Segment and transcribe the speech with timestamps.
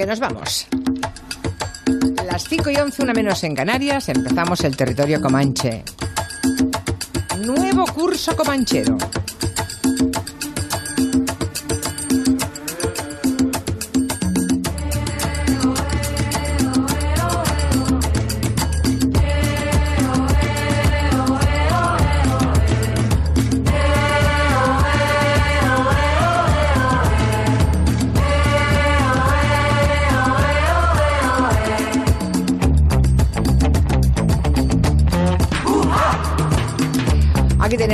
[0.00, 0.66] Que nos vamos.
[2.24, 5.84] Las 5 y 11, una menos en Canarias, empezamos el territorio comanche.
[7.44, 8.96] Nuevo curso comanchero.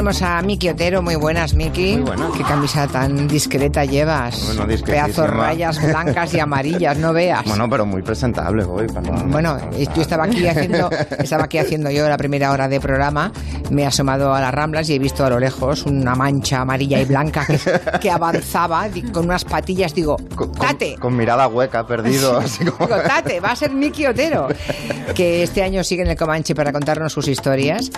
[0.06, 1.96] Tenemos a Miki Otero, muy buenas Miki.
[1.96, 2.30] Muy buenas.
[2.36, 4.54] Qué camisa tan discreta llevas.
[4.54, 4.72] Bueno.
[4.84, 7.44] Pedazos rayas blancas y amarillas, no veas.
[7.44, 8.86] Bueno, pero muy presentable hoy.
[9.26, 13.32] Bueno, yo estaba aquí haciendo, estaba aquí haciendo yo la primera hora de programa,
[13.70, 17.00] me he asomado a las ramblas y he visto a lo lejos una mancha amarilla
[17.00, 17.58] y blanca que,
[18.00, 19.94] que avanzaba con unas patillas.
[19.94, 22.38] Digo, Con, con- tate, con mirada hueca, perdido.
[22.38, 24.48] así como- Digo, tate, va a ser Miki Otero,
[25.14, 27.90] que este año sigue en el Comanche para contarnos sus historias,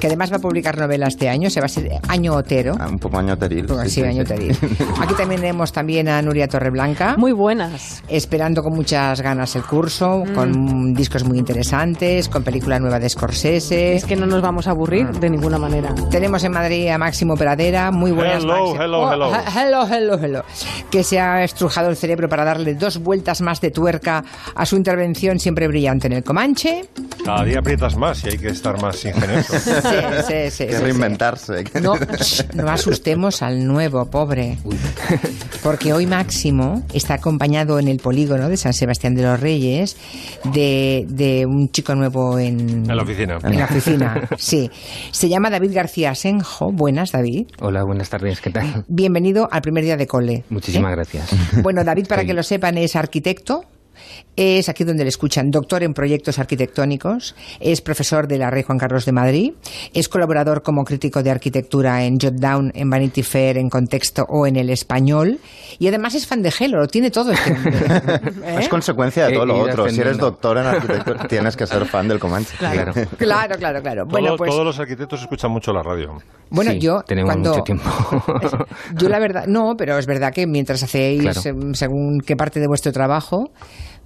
[0.00, 2.74] que además va a publicar novela este año, se va a ser Año Otero.
[2.78, 3.66] Ah, un poco año teril.
[3.66, 4.28] Pues sí, sí, año sí.
[4.34, 4.58] teril.
[5.00, 7.16] Aquí también tenemos también a Nuria Torreblanca.
[7.16, 8.02] Muy buenas.
[8.08, 13.94] esperando con muchas ganas el curso, con discos muy interesantes, con película nueva de Scorsese.
[13.96, 15.94] Es que no nos vamos a aburrir de ninguna manera.
[16.10, 18.82] Tenemos en Madrid a Máximo Pradera, muy buenas Hello, Máximo.
[18.82, 19.32] hello, Oh, hello.
[19.34, 20.44] he- hello, hello, hello.
[20.90, 24.76] Que se ha estrujado el cerebro para darle dos vueltas más de tuerca a su
[24.76, 26.84] intervención siempre brillante en el Comanche.
[27.26, 29.54] Cada día aprietas más y hay que estar más ingenioso.
[29.66, 30.66] Sí, sí, sí.
[30.66, 30.82] Que sí, sí.
[30.82, 31.64] reinventarse.
[31.82, 31.94] No,
[32.54, 34.58] no asustemos al nuevo, pobre.
[35.64, 39.96] Porque hoy Máximo está acompañado en el polígono de San Sebastián de los Reyes
[40.44, 43.38] de, de un chico nuevo en, En la oficina.
[43.42, 44.70] En la oficina, sí.
[45.10, 46.70] Se llama David García Senjo.
[46.70, 47.48] Buenas, David.
[47.60, 48.84] Hola, buenas tardes, ¿qué tal?
[48.86, 50.44] Bienvenido al primer día de cole.
[50.48, 50.94] Muchísimas ¿Eh?
[50.94, 51.62] gracias.
[51.62, 53.64] Bueno, David, para que lo sepan, es arquitecto.
[54.36, 58.76] Es aquí donde le escuchan, doctor en proyectos arquitectónicos, es profesor de la Rey Juan
[58.78, 59.52] Carlos de Madrid,
[59.94, 64.56] es colaborador como crítico de arquitectura en Jotdown, en Vanity Fair, en Contexto o en
[64.56, 65.38] El Español,
[65.78, 67.76] y además es fan de Gelo, lo tiene todo este hombre.
[68.44, 68.56] ¿Eh?
[68.60, 69.88] Es consecuencia de todo lo otro.
[69.88, 72.54] Si eres doctor en arquitectura, tienes que ser fan del Comanche.
[72.58, 72.92] Claro.
[73.16, 74.04] Claro, claro, claro.
[74.06, 76.18] Bueno, Todos- pues, Todos los arquitectos escuchan mucho la radio.
[76.50, 77.88] bueno, Sí, yo tenemos cuando mucho tiempo.
[78.96, 81.40] Yo la verdad, no, pero es verdad que mientras hacéis, Claro.
[81.44, 83.50] em, según qué parte de vuestro trabajo,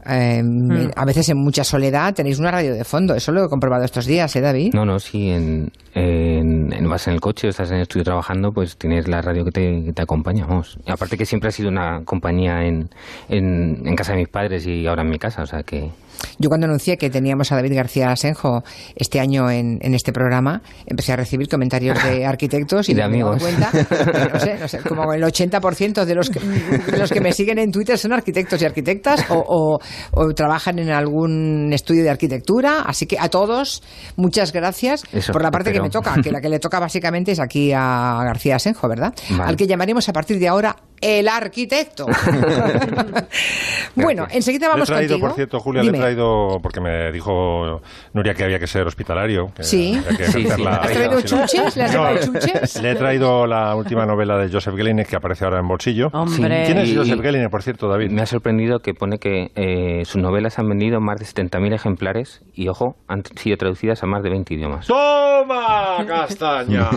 [0.05, 0.91] Mm.
[0.97, 3.15] a veces en mucha soledad tenéis una radio de fondo.
[3.15, 4.73] Eso lo he comprobado estos días, ¿eh, David?
[4.75, 8.05] No, no, sí, en, en, en- vas en el coche o estás en el estudio
[8.05, 10.79] trabajando, pues tienes la radio que te, que te acompaña, vamos.
[10.87, 12.89] Y aparte que siempre ha sido una compañía en,
[13.29, 15.91] en, en casa de mis padres y ahora en mi casa, o sea que...
[16.39, 18.65] Yo cuando anuncié que teníamos a David García Asenjo
[18.97, 23.01] este año en, en este programa, empecé a recibir comentarios de arquitectos y, Y de
[23.03, 23.43] me amigos.
[23.43, 23.71] cuenta,
[24.33, 27.59] no sé, no sé, como el 80% de los, que, de los que me siguen
[27.59, 29.81] en Twitter son arquitectos y arquitectas o, o-
[30.13, 32.83] o trabajan en algún estudio de arquitectura.
[32.83, 33.83] Así que a todos,
[34.17, 37.33] muchas gracias Eso, por la parte que me toca, que la que le toca básicamente
[37.33, 39.15] es aquí a García Asenjo, ¿verdad?
[39.31, 39.51] Vale.
[39.51, 42.07] Al que llamaremos a partir de ahora el arquitecto.
[43.95, 45.27] bueno, enseguida Le he vamos traído, contigo.
[45.29, 45.93] por cierto, Julia, Dime.
[45.93, 47.81] le he traído, porque me dijo
[48.13, 49.53] Nuria que había que ser hospitalario.
[49.55, 49.95] que Sí.
[49.97, 50.63] había que Sí, ejercer sí.
[50.63, 51.77] la ¿Has traído chuches?
[51.77, 52.83] ¿Le has No, llevado chuches?
[52.83, 56.09] Le he traído la última novela de Joseph Gelliner que aparece ahora en bolsillo.
[56.13, 56.65] Hombre.
[56.67, 58.11] ¿Quién es Y- Joseph Gelliner, por cierto, David?
[58.11, 62.43] Me ha sorprendido que pone que eh, sus novelas han vendido más de 70.000 ejemplares
[62.55, 64.87] y, ojo, han sido traducidas a más de 20 idiomas.
[64.87, 66.89] ¡Toma, castaña!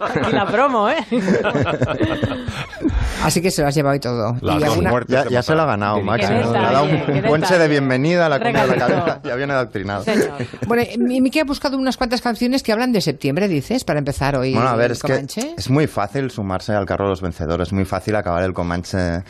[0.00, 0.96] Aquí la promo, ¿eh?
[3.24, 4.36] Así que se lo has llevado y todo.
[4.40, 7.22] Las y dos alguna- muertes Ya, se lo ha ganado, detalle, Le ha dado un,
[7.22, 9.20] ponche de bienvenida a la cuenta de la cabeza.
[9.24, 10.04] Ya viene adoctrinado.
[10.04, 10.30] Señor.
[10.66, 14.36] Bueno, mi- Miki ha buscado unas cuantas canciones que hablan de septiembre, dices, para empezar
[14.36, 14.52] hoy.
[14.54, 15.24] Bueno, a ver, es que
[15.56, 19.22] es muy fácil sumarse al carro de los vencedores, es muy fácil acabar el Comanche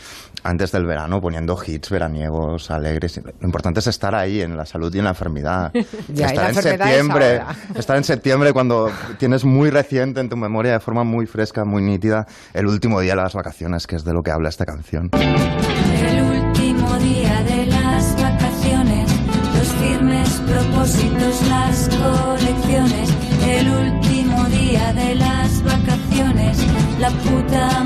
[0.45, 3.21] antes del verano poniendo hits veraniegos, alegres.
[3.41, 5.73] Lo importante es estar ahí en la salud y en la enfermedad.
[6.09, 7.43] Ya, estar la en es septiembre,
[7.75, 11.83] estar en septiembre cuando tienes muy reciente en tu memoria de forma muy fresca, muy
[11.83, 15.11] nítida, el último día de las vacaciones, que es de lo que habla esta canción.
[15.15, 19.11] El último día de las vacaciones,
[19.57, 23.11] los firmes propósitos, las colecciones.
[23.47, 26.59] El último día de las vacaciones,
[26.99, 27.85] la puta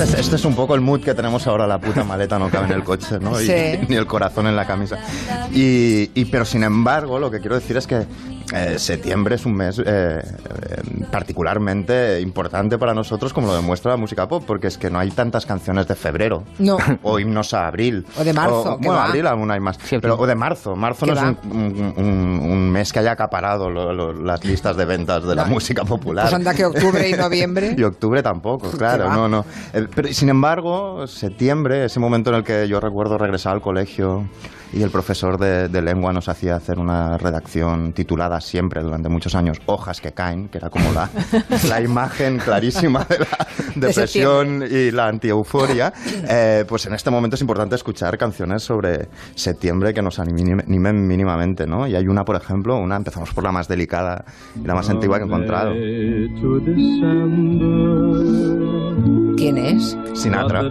[0.00, 2.48] Este es, este es un poco el mood que tenemos ahora, la puta maleta no
[2.48, 3.40] cabe en el coche, ¿no?
[3.40, 3.44] Y-
[3.88, 4.98] ni el corazón en la camisa.
[5.52, 8.06] Y, y- pero sin embargo, lo que quiero decir es que
[8.52, 10.22] eh, septiembre es un mes eh, eh,
[11.10, 15.10] particularmente importante para nosotros, como lo demuestra la música pop, porque es que no hay
[15.10, 16.44] tantas canciones de febrero.
[16.58, 16.78] No.
[17.02, 18.04] O himnos a abril.
[18.18, 19.06] O de marzo, que bueno, va.
[19.06, 19.78] abril aún hay más.
[19.82, 20.76] Sí, Pero, o de marzo.
[20.76, 21.34] Marzo no es va.
[21.44, 25.34] un, un- un- un mes que haya acaparado lo- lo- las listas de ventas de
[25.34, 25.50] la No.
[25.50, 26.24] música popular.
[26.24, 27.74] Pues anda que octubre y noviembre.
[27.78, 29.44] Y octubre tampoco, claro, no, no.
[29.72, 34.28] Eh, Pero sin embargo, septiembre, ese momento en el que yo recuerdo regresar al colegio
[34.72, 39.34] y el profesor de, de lengua nos hacía hacer una redacción titulada siempre durante muchos
[39.34, 41.10] años Hojas que caen, que era como la,
[41.68, 45.92] la imagen clarísima de la depresión y la antieuforia,
[46.28, 51.66] eh, pues en este momento es importante escuchar canciones sobre septiembre que nos animen mínimamente,
[51.66, 51.86] ¿no?
[51.86, 54.24] Y hay una, por ejemplo, una, empezamos por la más delicada
[54.56, 55.72] y la más antigua que he encontrado,
[59.36, 59.96] ¿Quién es?
[60.12, 60.62] Sinatra.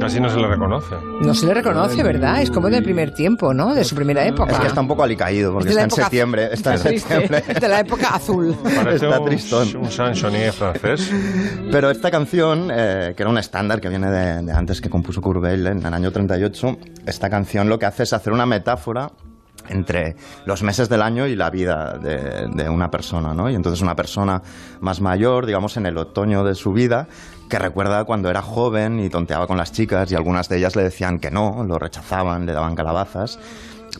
[0.00, 0.94] Casi no se le reconoce.
[1.20, 2.40] No se le reconoce, ¿verdad?
[2.42, 3.74] Es como del primer tiempo, ¿no?
[3.74, 4.52] De su primera época.
[4.52, 6.48] Es que está un poco alicaído porque está en septiembre.
[6.52, 7.42] Está en septiembre.
[7.60, 8.56] De la época azul.
[8.62, 9.76] Parece Está un, tristón.
[9.76, 11.12] un chansonnier francés.
[11.70, 15.20] Pero esta canción, eh, que era un estándar que viene de, de antes que compuso
[15.20, 19.10] Weill en el año 38, esta canción lo que hace es hacer una metáfora
[19.68, 23.48] entre los meses del año y la vida de, de una persona, ¿no?
[23.48, 24.42] Y entonces una persona
[24.80, 27.06] más mayor, digamos, en el otoño de su vida,
[27.52, 30.84] que recuerda cuando era joven y tonteaba con las chicas y algunas de ellas le
[30.84, 33.38] decían que no, lo rechazaban, le daban calabazas.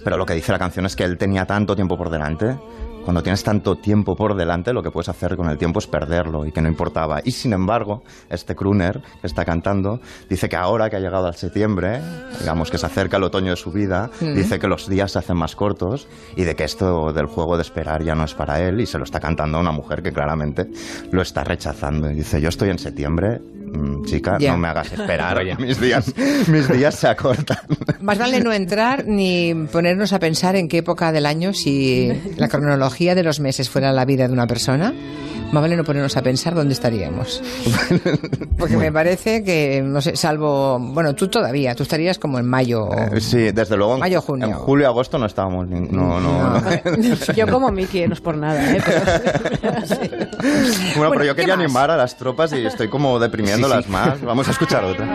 [0.05, 2.57] Pero lo que dice la canción es que él tenía tanto tiempo por delante.
[3.05, 6.47] Cuando tienes tanto tiempo por delante, lo que puedes hacer con el tiempo es perderlo
[6.47, 7.21] y que no importaba.
[7.25, 10.01] Y sin embargo, este crooner que está cantando
[10.31, 12.01] dice que ahora que ha llegado al septiembre,
[12.39, 15.37] digamos que se acerca el otoño de su vida, dice que los días se hacen
[15.37, 16.07] más cortos
[16.37, 18.99] y de que esto del juego de esperar ya no es para él y se
[18.99, 20.69] lo está cantando a una mujer que claramente
[21.11, 22.09] lo está rechazando.
[22.09, 23.41] Y dice, yo estoy en septiembre,
[24.05, 24.53] chica, Ya.
[24.53, 25.57] no me hagas esperar, Vaya.
[25.59, 26.13] mis días,
[26.49, 27.59] mis días se acortan.
[28.01, 32.49] Más vale no entrar ni ponernos a pensar en qué época del año, si la
[32.49, 34.93] cronología de los meses fuera la vida de una persona,
[35.53, 37.43] más vale no ponernos a pensar dónde estaríamos.
[38.59, 42.89] Porque me parece que, no sé, salvo, bueno, tú todavía, tú estarías como en mayo.
[42.93, 43.99] Eh, Sí, desde luego.
[43.99, 44.47] Mayo, junio.
[44.49, 45.69] En julio, agosto no estábamos.
[45.69, 46.63] ni- no, no, no.
[47.37, 48.83] Yo como Miki, no es por nada, ¿eh?
[48.85, 49.03] Pero-
[50.97, 51.65] Bueno, pero yo ¿qué quería más?
[51.65, 54.21] animar a las tropas y estoy como deprimiéndolas más.
[54.23, 55.07] Vamos a escuchar otra.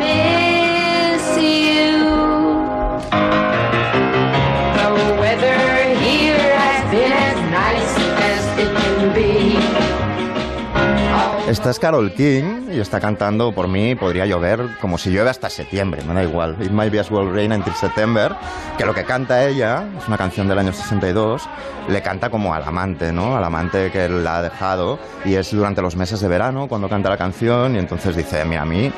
[11.48, 15.50] Esta es Carol King y está cantando por mí podría llover como si llueve hasta
[15.50, 16.58] septiembre, me da igual.
[16.62, 18.36] It might be as well rain until September,
[18.78, 21.44] que lo que canta ella, es una canción del año 62,
[21.88, 23.38] le canta como al amante, ¿no?
[23.38, 27.10] Al amante que la ha dejado y es durante los meses de verano cuando canta
[27.10, 28.92] la canción y entonces dice, mira, a mí,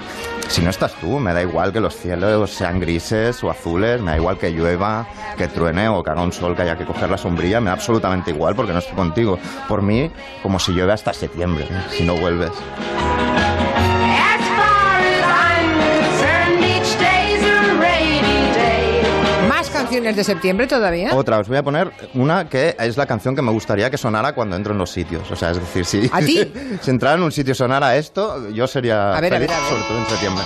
[0.47, 4.09] si no estás tú, me da igual que los cielos sean grises o azules, me
[4.09, 5.07] da igual que llueva,
[5.37, 7.73] que truene o que haga un sol, que haya que coger la sombrilla, me da
[7.73, 9.37] absolutamente igual porque no estoy contigo.
[9.67, 10.11] Por mí,
[10.41, 12.38] como si llueve hasta septiembre, si no vuelves.
[19.47, 21.13] ¿Más canciones de septiembre todavía?
[21.15, 24.33] Otra, os voy a poner una que es la canción que me gustaría que sonara
[24.33, 25.29] cuando entro en los sitios.
[25.31, 26.51] O sea, es decir, si, ¿A ti?
[26.81, 29.57] si entrara en un sitio y sonara esto, yo sería A ver, a feliz, ver,
[29.57, 29.69] a ver.
[29.69, 30.43] sobre todo en septiembre.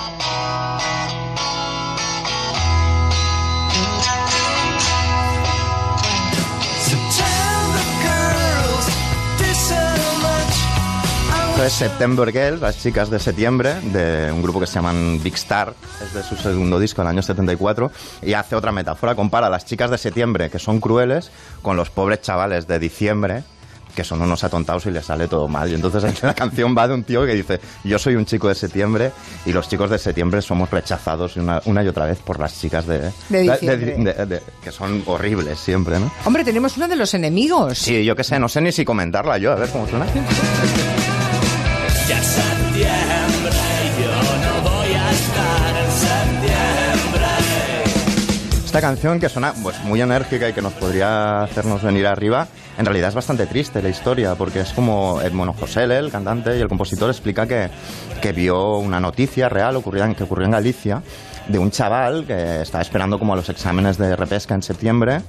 [11.53, 15.35] Esto es September Girls, las chicas de septiembre, de un grupo que se llaman Big
[15.35, 15.73] Star,
[16.03, 17.91] es de su segundo disco, del año 74,
[18.23, 21.29] y hace otra metáfora, compara a las chicas de septiembre, que son crueles,
[21.61, 23.43] con los pobres chavales de diciembre,
[23.95, 25.69] que son unos atontados y les sale todo mal.
[25.69, 28.55] Y entonces la canción va de un tío que dice, yo soy un chico de
[28.55, 29.11] septiembre
[29.45, 32.87] y los chicos de septiembre somos rechazados una, una y otra vez por las chicas
[32.87, 36.11] de, De de- de- que son horribles siempre, ¿no?
[36.25, 37.77] Hombre, tenemos uno de los enemigos.
[37.77, 40.07] Sí, yo qué sé, no sé ni si comentarla yo, a ver cómo suena.
[48.65, 52.85] Esta canción que suena pues, muy enérgica y que nos podría hacernos venir arriba, en
[52.85, 56.67] realidad es bastante triste la historia, porque es como Edmono Josele, el cantante y el
[56.67, 57.69] compositor, explica que,
[58.19, 61.03] que vio una noticia real ocurrida en- que ocurrió en Galicia
[61.47, 65.21] de un chaval que estaba esperando como a los exámenes de repesca en septiembre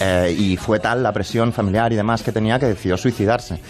[0.00, 3.60] eh, y fue tal la presión familiar y demás que tenía que decidió suicidarse.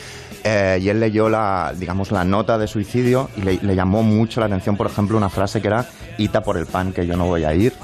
[0.44, 4.40] Eh, y él leyó la, digamos, la nota de suicidio y le, le llamó mucho
[4.40, 5.84] la atención, por ejemplo, una frase que era
[6.16, 7.74] Ita por el pan que yo no voy a ir.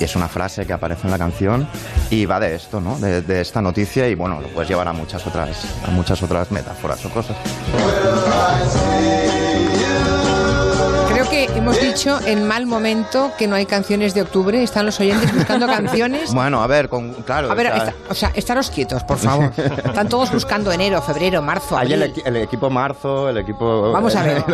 [0.00, 1.68] Y es una frase que aparece en la canción
[2.10, 2.98] y va de esto, ¿no?
[2.98, 6.50] De, de esta noticia y bueno, lo puedes llevar a muchas otras, a muchas otras
[6.50, 7.36] metáforas o cosas.
[11.62, 14.60] Hemos dicho en mal momento que no hay canciones de octubre.
[14.64, 16.34] Están los oyentes buscando canciones.
[16.34, 17.52] Bueno, a ver, con, claro.
[17.52, 19.52] A ver, está- o sea, estaros quietos, por favor.
[19.56, 23.92] Están todos buscando enero, febrero, marzo, hay el, el equipo marzo, el equipo.
[23.92, 24.44] Vamos a ver.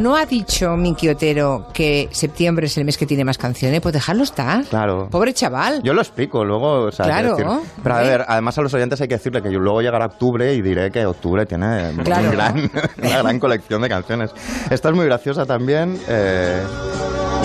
[0.00, 3.80] ¿No ha dicho Miki Otero que septiembre es el mes que tiene más canciones?
[3.80, 4.64] Pues dejarlo estar.
[4.66, 5.08] Claro.
[5.10, 5.82] Pobre chaval.
[5.82, 6.84] Yo lo explico luego.
[6.84, 7.46] O sea, Claro, decir-
[7.82, 10.54] pero a ver, además a los oyentes hay que decirle que yo luego llegará octubre
[10.54, 14.30] y diré que octubre tiene un una gran colección de canciones.
[14.70, 15.98] Esta es muy graciosa también.
[16.06, 16.50] eh,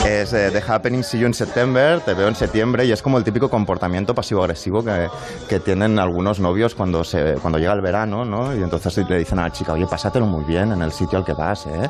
[0.08, 3.18] es eh, The Happening See You in September, te veo en septiembre y es como
[3.18, 5.10] el típico comportamiento pasivo-agresivo que,
[5.50, 8.56] que tienen algunos novios cuando, se, cuando llega el verano, ¿no?
[8.56, 11.26] Y entonces le dicen a la chica, oye, pásatelo muy bien en el sitio al
[11.26, 11.90] que vas, ¿eh?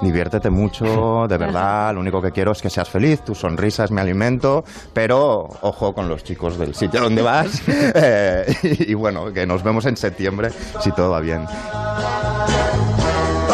[0.00, 3.90] Diviértete mucho, de verdad, lo único que quiero es que seas feliz, tu sonrisa es
[3.90, 9.32] mi alimento, pero ojo con los chicos del sitio donde vas eh, y, y bueno,
[9.32, 11.46] que nos vemos en septiembre si todo va bien.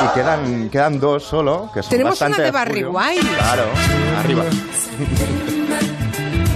[0.04, 2.84] Y quedan, quedan dos solo, que son Tenemos bastante una de Barry.
[2.84, 3.26] White.
[3.36, 3.64] Claro,
[4.18, 4.44] arriba.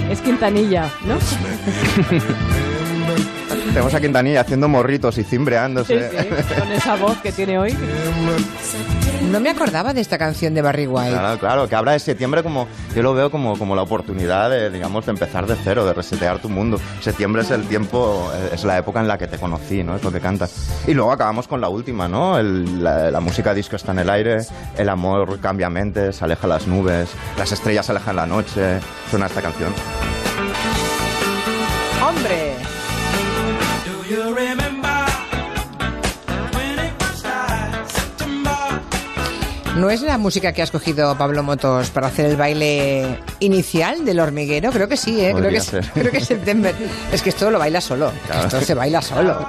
[0.09, 1.17] Es Quintanilla, ¿no?
[3.67, 6.09] Tenemos a Quintanilla haciendo morritos y Sí, cimbreándose.
[6.09, 6.27] sí,
[6.59, 7.75] con esa voz que tiene hoy.
[9.31, 11.11] No me acordaba de esta canción de Barry White.
[11.11, 14.69] Claro, claro, que habla de septiembre como, yo lo veo como, como la oportunidad de,
[14.71, 16.79] digamos, de empezar de cero, de resetear tu mundo.
[17.01, 19.95] Septiembre es el tiempo, eh, es la época en la que te conocí, ¿no?
[19.95, 20.47] Es lo que canta.
[20.87, 22.39] Y luego acabamos con la última, ¿no?
[22.39, 24.37] El- la, la música disco está en el aire,
[24.77, 28.79] el amor cambia mentes, aleja las nubes, las estrellas alejan la noche.
[29.11, 29.73] Suena esta canción.
[39.77, 44.19] ¿No es la música que ha escogido Pablo Motos para hacer el baile inicial del
[44.19, 44.71] hormiguero?
[44.71, 45.33] Creo que sí, ¿eh?
[45.33, 46.75] Creo que, es, creo que es September.
[47.13, 48.11] Es que esto lo baila solo.
[48.27, 48.47] Claro.
[48.47, 49.47] Esto se baila solo.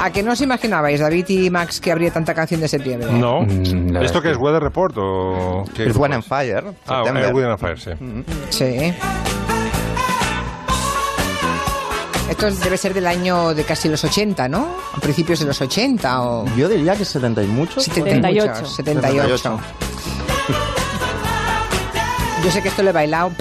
[0.00, 3.08] ¿A que no os imaginabais, David y Max, que habría tanta canción de septiembre?
[3.12, 3.42] No.
[3.42, 4.36] Mm, ¿Esto qué es?
[4.36, 5.86] ¿Weather Report o qué?
[5.86, 7.90] Es When and Fire, Ah, eh, Weather and Fire, sí.
[8.50, 8.92] Sí.
[12.32, 14.74] Esto debe ser del año de casi los 80, ¿no?
[14.94, 16.46] A principios de los 80 o...
[16.56, 17.84] Yo diría que 70 y muchos.
[17.84, 18.66] 78.
[18.68, 19.36] 78.
[19.36, 19.36] 78.
[19.36, 19.60] 78.
[22.42, 23.32] Yo sé que esto lo he bailado.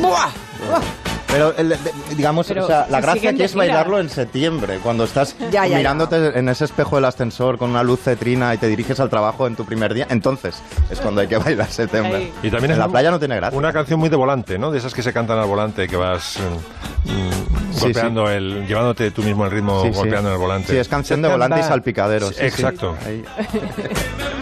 [0.00, 0.30] ¡Buah!
[0.70, 1.07] ¡Buah!
[1.28, 1.78] Pero, el- de-
[2.16, 3.58] digamos, Pero o sea, la se gracia aquí es gira.
[3.64, 7.82] bailarlo en septiembre, cuando estás Ya, ya, mirándote en ese espejo del ascensor con una
[7.82, 10.06] luz cetrina y te diriges al trabajo en tu primer día.
[10.10, 12.16] Entonces es cuando hay que bailar septiembre.
[12.16, 12.32] Ahí.
[12.42, 13.58] Y también en la un- playa no tiene gracia.
[13.58, 14.70] Una canción muy de volante, ¿no?
[14.70, 19.10] De esas que se cantan al volante, que vas mm, mm, Sí, golpeando el, llevándote
[19.10, 20.72] tú mismo el ritmo, Sí, golpeando en el volante.
[20.72, 22.28] Sí, es canción de volante y salpicadero.
[22.28, 22.44] sí, sí.
[22.46, 22.96] Exacto.
[23.06, 23.22] Ahí.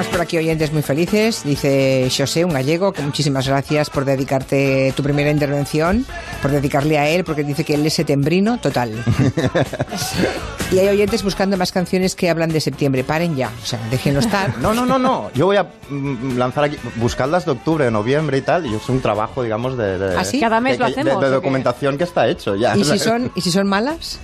[0.00, 1.42] Tenemos por aquí oyentes muy felices.
[1.44, 6.06] Dice José, un gallego, que muchísimas gracias por dedicarte tu primera intervención,
[6.40, 8.92] por dedicarle a él, porque dice que él es setembrino total.
[10.72, 13.04] y hay oyentes buscando más canciones que hablan de septiembre.
[13.04, 14.54] Paren ya, o sea, déjenlo estar.
[14.60, 15.30] No, no, no, no.
[15.34, 18.64] Yo voy a mm, lanzar aquí, buscadlas de octubre, de noviembre y tal.
[18.64, 20.40] Y es un trabajo, digamos, de, de- ¿Ah, sí?
[20.40, 21.34] Cada mes de- lo de- hacemos, De, ¿o qué?
[21.34, 22.74] documentación que está hecho ya.
[22.74, 24.18] ¿Y si son, ¿y si son malas?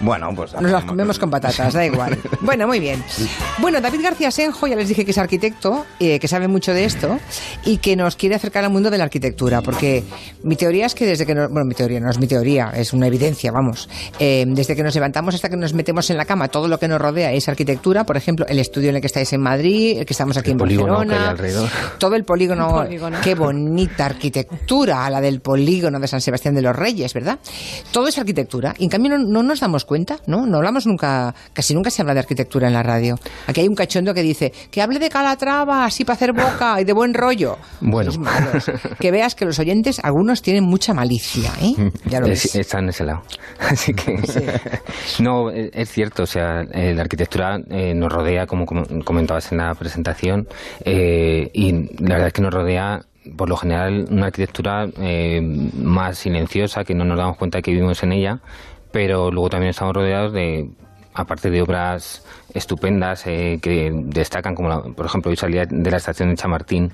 [0.00, 0.52] Bueno, pues...
[0.54, 2.18] Nos las comemos con patatas, da igual.
[2.40, 3.02] Bueno, muy bien.
[3.58, 6.84] Bueno, David García Senjo, ya les dije que es arquitecto, eh, que sabe mucho de
[6.84, 7.18] esto
[7.64, 10.04] y que nos quiere acercar al mundo de la arquitectura, porque
[10.42, 12.92] mi teoría es que desde que nos, bueno, mi teoría no es mi teoría, es
[12.92, 13.88] una evidencia, vamos.
[14.18, 16.88] Eh, desde que nos levantamos hasta que nos metemos en la cama, todo lo que
[16.88, 20.06] nos rodea es arquitectura, por ejemplo, el estudio en el que estáis en Madrid, el
[20.06, 21.36] que estamos aquí El en Barcelona,
[21.98, 23.18] todo el polígono, El polígono.
[23.22, 27.38] qué bonita arquitectura, la del polígono de San Sebastián de los Reyes, ¿verdad?
[27.90, 28.74] Todo es arquitectura.
[28.78, 30.46] Y en cambio no, no nos damos cuenta, ¿no?
[30.46, 33.16] No hablamos nunca, casi nunca se habla de arquitectura en la radio.
[33.46, 36.84] Aquí hay un cachondo que dice, que hable de Calatrava, así para hacer boca y
[36.84, 37.56] de buen rollo.
[37.80, 38.12] Bueno.
[38.18, 38.70] Malos.
[39.00, 41.90] Que veas que los oyentes, algunos tienen mucha malicia, ¿eh?
[42.06, 42.56] Ya lo Es- ves.
[42.56, 43.22] está en ese lado.
[43.60, 44.16] Así que.
[45.20, 46.24] No, es es cierto.
[46.24, 50.46] O sea, eh, la arquitectura eh, nos rodea, como com- comentabas en la presentación,
[50.84, 53.00] eh, y la verdad es que nos rodea.
[53.36, 57.72] Por lo general, una arquitectura eh, más silenciosa, que no nos damos cuenta de que
[57.72, 58.38] vivimos en ella,
[58.96, 60.70] pero luego también estamos rodeados de,
[61.12, 62.24] aparte de obras
[62.54, 66.90] estupendas eh, que destacan, como la- por ejemplo, hoy salía de la estación de Chamartín,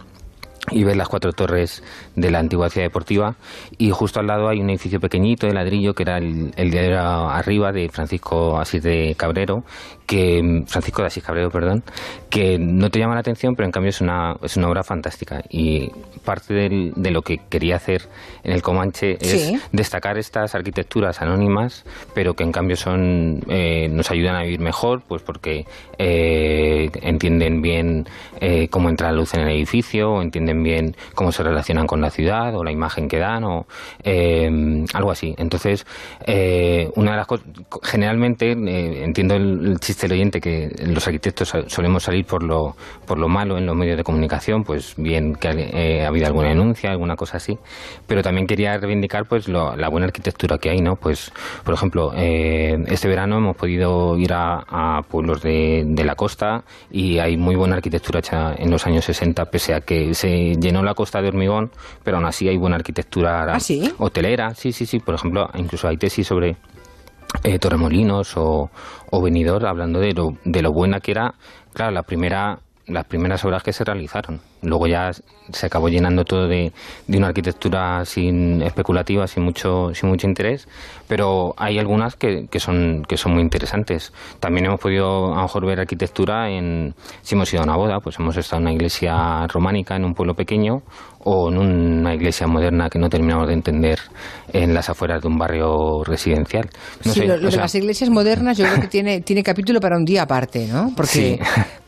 [0.72, 1.80] y ves las cuatro torres
[2.16, 3.34] de la antigua ciudad deportiva
[3.78, 6.96] y justo al lado hay un edificio pequeñito de ladrillo que era el, el de
[6.96, 9.64] arriba de Francisco Asís de Cabrero
[10.12, 11.82] que Francisco de Asís Cabrero perdón
[12.28, 15.42] que no te llama la atención pero en cambio es una es una obra fantástica
[15.48, 15.90] y
[16.24, 18.02] parte del- de lo que quería hacer
[18.44, 19.58] en el Comanche es Sí.
[19.72, 25.02] destacar estas arquitecturas anónimas pero que en cambio son eh, nos ayudan a vivir mejor
[25.08, 25.64] pues porque
[25.98, 28.06] eh, entienden bien
[28.40, 32.00] eh, cómo entra la luz en el edificio o entienden bien cómo se relacionan con
[32.00, 33.66] la ciudad o la imagen que dan o
[34.04, 35.34] eh, algo así.
[35.38, 35.86] Entonces,
[36.26, 37.46] eh, una de las cosas,
[37.82, 42.42] generalmente eh, entiendo el, el chiste del oyente que los arquitectos so- solemos salir por
[42.42, 46.26] lo, por lo malo en los medios de comunicación, pues bien que eh, ha habido
[46.26, 47.58] alguna denuncia, alguna cosa así,
[48.06, 50.96] pero también quería reivindicar pues lo- la buena arquitectura que hay, ¿no?
[50.96, 51.32] Pues,
[51.64, 56.64] por ejemplo, eh, este verano hemos podido ir a, a pueblos de, de la costa
[56.90, 60.82] y hay muy buena arquitectura hecha en los años 60, pese a que se llenó
[60.82, 61.70] la costa de hormigón,
[62.02, 63.90] pero aún así hay buena arquitectura ¿Ah, sí?
[63.98, 66.56] hotelera, sí, sí, sí, por ejemplo, incluso hay tesis sobre
[67.44, 68.70] eh, Torremolinos o,
[69.10, 71.34] o Benidorm hablando de lo, de lo buena que era,
[71.72, 74.40] claro, la primera las primeras obras que se realizaron.
[74.60, 76.72] Luego ya se acabó llenando todo de,
[77.06, 80.68] de una arquitectura sin especulativa, sin mucho, sin mucho interés,
[81.08, 84.12] pero hay algunas que, que son que son muy interesantes.
[84.40, 88.00] También hemos podido a lo mejor ver arquitectura en si hemos ido a una boda,
[88.00, 90.82] pues hemos estado en una iglesia románica en un pueblo pequeño
[91.24, 93.98] o en una iglesia moderna que no terminamos de entender
[94.52, 96.68] en las afueras de un barrio residencial.
[97.04, 99.20] No sí, sé, lo, lo o de sea, las iglesias modernas yo creo que tiene,
[99.20, 100.92] tiene capítulo para un día aparte, ¿no?
[100.96, 101.38] Porque, Sí.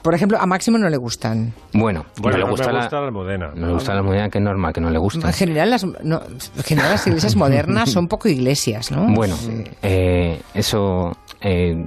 [0.02, 1.52] por ejemplo, a Máximo no le gustan.
[1.72, 3.50] Bueno, Bueno, no le gusta me la, gusta la almudena.
[3.54, 5.26] no le gusta la almudena, que es normal que no le guste.
[5.26, 6.20] En general, las, no,
[6.56, 9.06] en general las iglesias modernas son poco iglesias, ¿no?
[9.14, 9.34] Bueno,
[9.82, 11.84] eh, eso eh,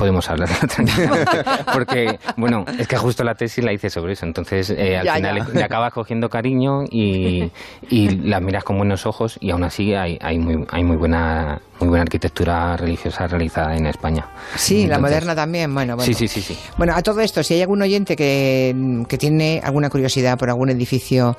[0.00, 0.48] podemos hablar
[1.72, 5.14] porque bueno es que justo la tesis la hice sobre eso entonces eh, al Ya,
[5.16, 5.44] final ya.
[5.44, 7.50] Le, le acabas cogiendo cariño y,
[7.88, 11.60] y la miras con buenos ojos y aún así hay, hay muy hay muy buena
[11.78, 14.26] muy buena arquitectura religiosa realizada en España
[14.56, 16.06] Sí, la moderna también, bueno, bueno.
[16.06, 19.60] sí sí sí sí Bueno, a todo esto, si hay algún oyente que, que tiene
[19.64, 21.36] alguna curiosidad por algún edificio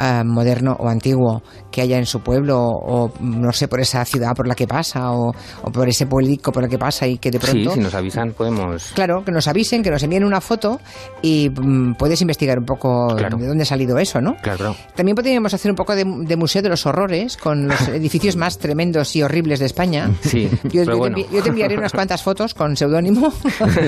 [0.00, 4.34] ah, moderno o antiguo que haya en su pueblo o no sé, por esa ciudad
[4.34, 7.30] por la que pasa o, o por ese pueblico por el que pasa y que
[7.30, 7.72] de sí pronto...
[7.74, 10.80] si nos avisan podemos Claro, que nos avisen, que nos envíen una foto
[11.22, 13.36] y mm, puedes investigar un poco Claro.
[13.36, 14.34] de dónde ha salido eso, ¿no?
[14.42, 17.80] claro claro También podríamos hacer un poco de, de Museo de los Horrores con los
[17.88, 20.10] edificios más tremendos y horribles de España.
[20.22, 21.16] Sí, yo, pero te bueno.
[21.18, 23.32] envi- yo te enviaré unas cuantas fotos con seudónimo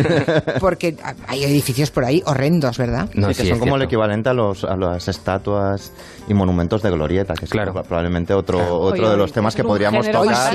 [0.61, 3.09] porque hay edificios por ahí horrendos, ¿verdad?
[3.15, 5.93] no Sí, sí, que son es como el equivalente a, los, a las estatuas
[6.29, 7.73] y monumentos de glorieta, que es Claro.
[7.83, 10.55] probablemente otro, otro Oye, de los temas que podríamos tocar,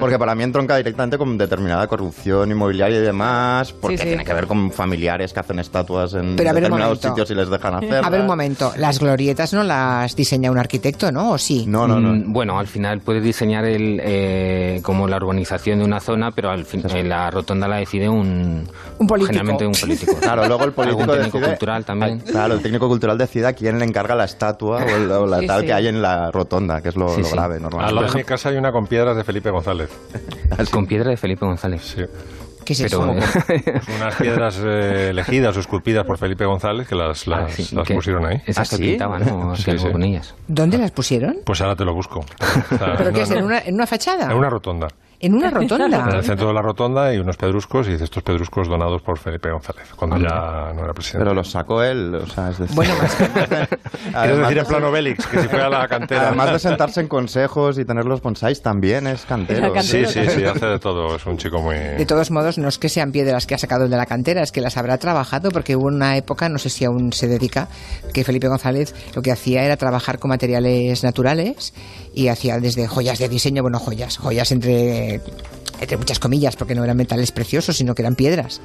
[0.00, 4.08] porque para mí entronca directamente con determinada corrupción inmobiliaria y demás, porque Sí, sí.
[4.10, 7.08] tiene que ver con familiares que hacen estatuas en Pero a ver un determinados momento.
[7.08, 8.04] sitios y les dejan hacer.
[8.04, 11.32] A ver un momento, las glorietas no las diseña un arquitecto, ¿no?
[11.32, 11.64] ¿O sí?
[11.66, 12.12] No, no, no.
[12.12, 16.50] Mm, Bueno, al final puedes diseñar el, eh, como la urbanización de una zona, pero
[16.50, 18.66] al fin, eh, la rotonda la decide un,
[18.98, 19.32] Un político.
[19.32, 20.16] generalmente un político.
[20.20, 22.18] Claro, luego el político Algún técnico decide- cultural también.
[22.20, 25.40] Claro, el técnico cultural decide a quién le encarga la estatua o, el- o la
[25.40, 25.66] Sí, tal sí.
[25.66, 28.12] que hay en la rotonda, que es lo, Sí, lo grave Al lado normalmente.
[28.12, 29.90] de mi casa hay una con piedras de Felipe González.
[30.70, 31.82] Con piedra de Felipe González.
[31.82, 32.02] Sí.
[32.64, 33.42] ¿Qué es Pero, eso?
[33.46, 37.74] Pues unas piedras eh, elegidas o esculpidas por Felipe González que las, las, Ah, sí,
[37.76, 38.40] las que pusieron ahí.
[38.46, 38.90] Esas ¿Ah, que sí?
[38.90, 39.54] pintaban, ¿no?
[39.56, 39.90] Sí, sí.
[39.92, 40.34] con ellas.
[40.48, 41.36] ¿Dónde las pusieron?
[41.44, 42.20] Pues ahora te lo busco.
[42.20, 43.30] O sea, ¿Pero qué es?
[43.30, 43.46] no, ¿En no.
[43.48, 44.30] una, en una fachada?
[44.30, 44.88] En una rotonda.
[45.24, 46.06] ¿En una rotonda?
[46.10, 49.18] En el centro de la rotonda hay unos pedruscos y dice estos pedruscos donados por
[49.18, 51.24] Felipe González, cuando ya no era presidente.
[51.24, 52.76] Pero los sacó él, o sea, es decir...
[52.76, 55.88] Bueno, más que- Quiero además decir de en plano Bélix, que si fue a la
[55.88, 56.28] cantera.
[56.28, 59.72] Además de sentarse en consejos y tener los bonsáis, también es cantero.
[59.82, 61.16] Sí, sí, sí, hace de todo.
[61.16, 61.76] Es un chico muy...
[61.76, 64.52] De todos modos, no es que sean piedras que ha sacado de la cantera, es
[64.52, 67.68] que las habrá trabajado porque hubo una época, no sé si aún se dedica,
[68.12, 71.72] que Felipe González lo que hacía era trabajar con materiales naturales
[72.14, 75.20] y hacía desde joyas de diseño, bueno, joyas, joyas entre
[75.80, 78.60] entre muchas comillas, porque no eran metales preciosos, sino que eran piedras.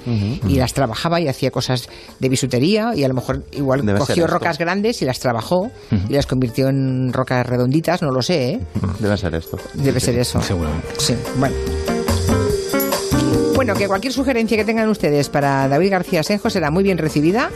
[0.47, 4.27] Y las trabajaba y hacía cosas de bisutería y a lo mejor igual Debe cogió
[4.27, 5.71] rocas grandes y las trabajó
[6.07, 8.59] y las convirtió en rocas redonditas, no lo sé, ¿eh?
[8.99, 9.57] Debe ser esto.
[9.73, 10.41] Debe ser eso.
[10.41, 10.87] Seguramente.
[10.97, 11.55] Sí, bueno.
[13.59, 17.49] Bueno, que cualquier sugerencia que tengan ustedes para David García Senjo será muy bien recibida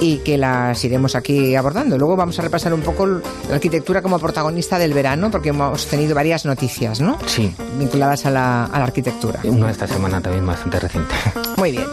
[0.00, 1.98] y que las iremos aquí abordando.
[1.98, 3.22] Luego vamos a repasar un poco la
[3.54, 7.18] arquitectura como protagonista del verano, porque hemos tenido varias noticias, ¿no?
[7.26, 9.40] Sí, Vinculadas a la, a la arquitectura.
[9.42, 11.12] una de esta semana también bastante reciente.
[11.56, 11.86] Muy bien.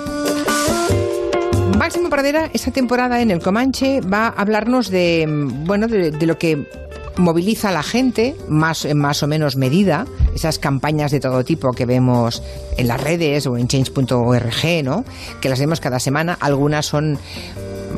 [1.80, 6.26] Máximo Pradera, esta temporada en el Comanche va a hablarnos de, mm, bueno, de, de
[6.28, 6.68] lo que
[7.18, 11.72] moviliza a la gente, más en más o menos medida, esas campañas de todo tipo
[11.72, 12.44] que vemos
[12.78, 15.06] en las redes o en change.org, ¿no?
[15.42, 16.38] Que las vemos cada semana.
[16.40, 17.18] Algunas son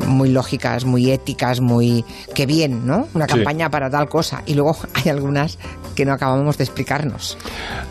[0.06, 2.04] muy lógicas, muy éticas, muy...
[2.34, 3.06] ¡Qué bien, ¿no?
[3.14, 3.34] Una Sí.
[3.34, 4.42] campaña para tal cosa.
[4.46, 5.58] Y luego hay algunas
[5.94, 7.36] que no acabamos de explicarnos.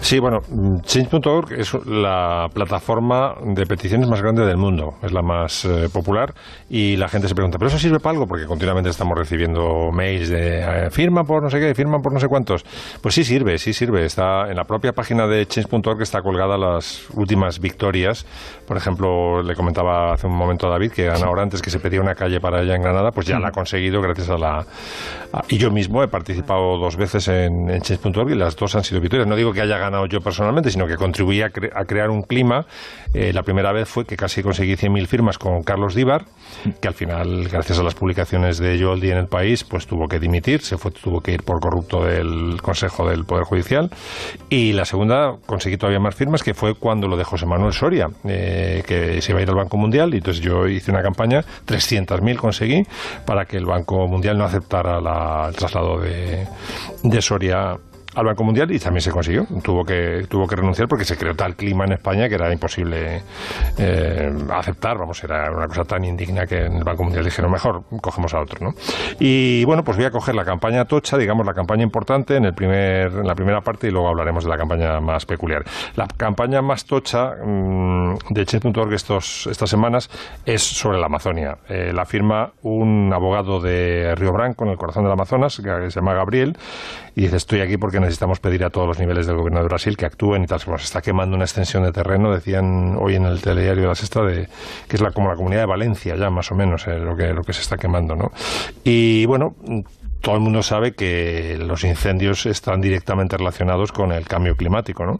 [0.01, 0.39] Sí, bueno,
[0.83, 6.33] Change.org es la plataforma de peticiones más grande del mundo, es la más eh, popular
[6.69, 8.25] y la gente se pregunta, ¿pero eso sirve para algo?
[8.27, 12.19] Porque continuamente estamos recibiendo mails de eh, firma por no sé qué, firma por no
[12.19, 12.63] sé cuántos.
[13.01, 14.05] Pues sí sirve, sí sirve.
[14.05, 18.25] Está en la propia página de Change.org está colgada las últimas victorias.
[18.65, 22.01] Por ejemplo, le comentaba hace un momento a David que Ana Orantes, que se pedía
[22.01, 24.59] una calle para ella en Granada, pues ya la ha conseguido gracias a la...
[25.33, 28.83] a- y yo mismo he participado dos veces en, en Change.org y las dos han
[28.83, 29.27] sido victorias.
[29.27, 32.23] No digo que haya ganado yo personalmente, sino que contribuí a, cre- a crear un
[32.23, 32.65] clima.
[33.13, 36.25] Eh, la primera vez fue que casi conseguí 100.000 firmas con Carlos Díbar,
[36.81, 40.19] que al final, gracias a las publicaciones de Yoldi en el país, pues tuvo que
[40.19, 43.89] dimitir, se fue, tuvo que ir por corrupto del Consejo del Poder Judicial.
[44.49, 48.07] Y la segunda, conseguí todavía más firmas, que fue cuando lo de José Manuel Soria,
[48.27, 51.43] eh, que se iba a ir al Banco Mundial, y entonces yo hice una campaña,
[51.77, 52.83] 300.000 conseguí,
[53.25, 56.47] para que el Banco Mundial no aceptara la- el traslado de,
[57.03, 57.77] de Soria
[58.17, 59.45] al Banco Mundial y también se consiguió.
[59.63, 63.21] Tuvo que, tuvo que renunciar porque se creó tal clima en España que era imposible
[63.77, 64.97] eh, aceptar.
[64.97, 68.41] Vamos, era una cosa tan indigna que en el Banco Mundial dijeron mejor, cogemos a
[68.41, 68.57] otro.
[68.59, 68.73] ¿no?
[69.19, 72.55] Y bueno, pues voy a coger la campaña tocha, digamos la campaña importante en, el
[72.55, 75.63] primer, en la primera parte y luego hablaremos de la campaña más peculiar.
[75.95, 80.09] La campaña más tocha mm, de Change.org estas semanas
[80.43, 81.59] es sobre la Amazonia.
[81.69, 85.99] Eh, la firma un abogado de Río Branco, en el corazón del Amazonas, que se
[85.99, 86.57] llama Gabriel,
[87.17, 89.97] y dice, estoy aquí porque necesitamos pedir a todos los niveles del gobierno de Brasil
[89.97, 90.59] que actúen y tal.
[90.63, 93.95] Bueno, se está quemando una extensión de terreno, decían hoy en el telediario de la
[93.95, 94.47] Sexta, de,
[94.87, 97.33] que es la, como la comunidad de Valencia ya, más o menos, eh, lo, que,
[97.33, 98.31] lo que se está quemando, ¿no?
[98.83, 99.55] Y bueno,
[100.21, 105.19] todo el mundo sabe que los incendios están directamente relacionados con el cambio climático, ¿no?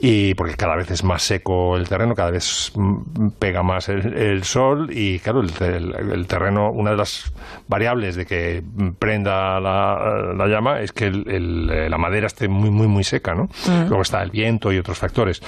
[0.00, 4.14] Y porque cada vez es más seco el terreno, cada vez mm, pega más el,
[4.16, 7.32] el sol y, claro, el, el- el terreno, una de las
[7.68, 8.62] variables de que
[8.98, 13.48] prenda la, la llama es que la madera esté muy, muy, muy seca, ¿no?
[13.88, 15.40] Luego está el viento y otros factores.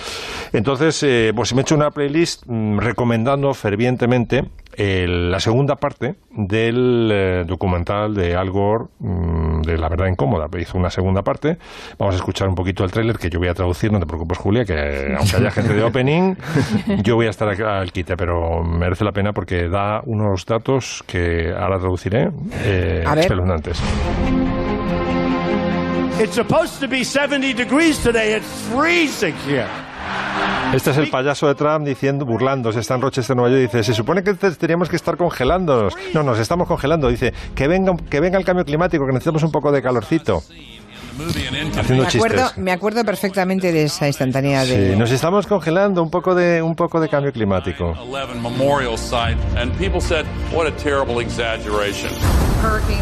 [0.53, 4.45] Entonces, eh, pues me he hecho una playlist mm, recomendando fervientemente
[4.77, 10.49] el- la segunda parte del eh, documental de Al Gore mm, de La Verdad Incómoda.
[10.59, 11.59] Hizo una segunda parte.
[11.99, 14.39] Vamos a escuchar un poquito el tráiler que yo voy a traducir, no te preocupes,
[14.39, 16.35] Julia, que aunque haya gente de opening,
[17.03, 21.53] yo voy a estar al quite, pero merece la pena porque da unos datos que
[21.53, 22.31] ahora traduciré
[22.65, 23.25] eh, A ver.
[23.25, 23.83] espeluznantes.
[26.21, 28.35] It's supposed to be 70 degrees today.
[28.37, 29.67] It's freezing here.
[30.73, 33.93] Este es el payaso de Trump diciendo, burlándose, está en Rochester, Nueva York, dice, se
[33.95, 35.95] supone que te- teníamos que estar congelándonos.
[36.15, 37.09] No, nos estamos congelando.
[37.09, 40.43] Dice, que venga, que venga el cambio climático, que necesitamos un poco de calorcito.
[41.13, 42.59] Haciendo Me acuerdo, chistes.
[42.59, 44.93] me acuerdo perfectamente de esa instantánea de...
[44.93, 47.91] Sí, nos estamos congelando un poco de un poco de cambio climático.
[47.91, 52.11] 11 memorial site, and people said, "What a terrible exaggeration."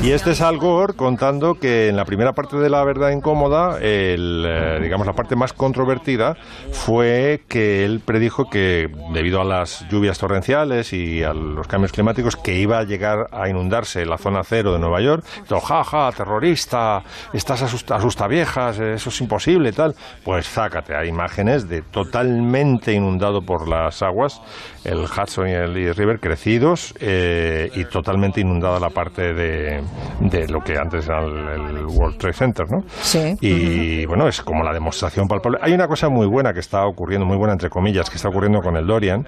[0.02, 3.78] Y este es Al Gore contando que en la primera parte de La Verdad Incómoda,
[3.78, 6.34] el, eh, digamos la parte más controvertida
[6.72, 12.36] fue que él predijo que debido a las lluvias torrenciales y a los cambios climáticos
[12.36, 15.24] que iba a llegar a inundarse la zona cero de Nueva York.
[15.46, 17.02] Todo, ja, terrorista,
[17.34, 19.94] estás asusta, asusta viejas, eso es imposible tal.
[20.24, 24.40] Pues zácate, hay imágenes de totalmente inundado por las aguas,
[24.84, 29.82] el Hudson y el East River crecidos eh, y totalmente inundada la parte de,
[30.20, 32.82] de lo que antes era el, el World Trade Center, ¿no?
[32.88, 33.36] Sí.
[33.40, 35.58] Y bueno, es como la demostración palpable.
[35.62, 38.60] Hay una cosa muy buena que está ocurriendo, muy buena entre comillas, que está ocurriendo
[38.60, 39.26] con el Dorian,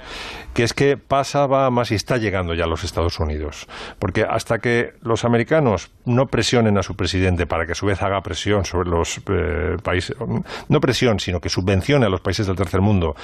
[0.55, 3.67] que es que pasa, va más y está llegando ya a los Estados Unidos.
[3.99, 8.03] Porque hasta que los americanos no presionen a su presidente para que a su vez
[8.03, 10.17] haga presión sobre los eh, países,
[10.69, 13.15] no presión, sino que subvencione a los países del tercer mundo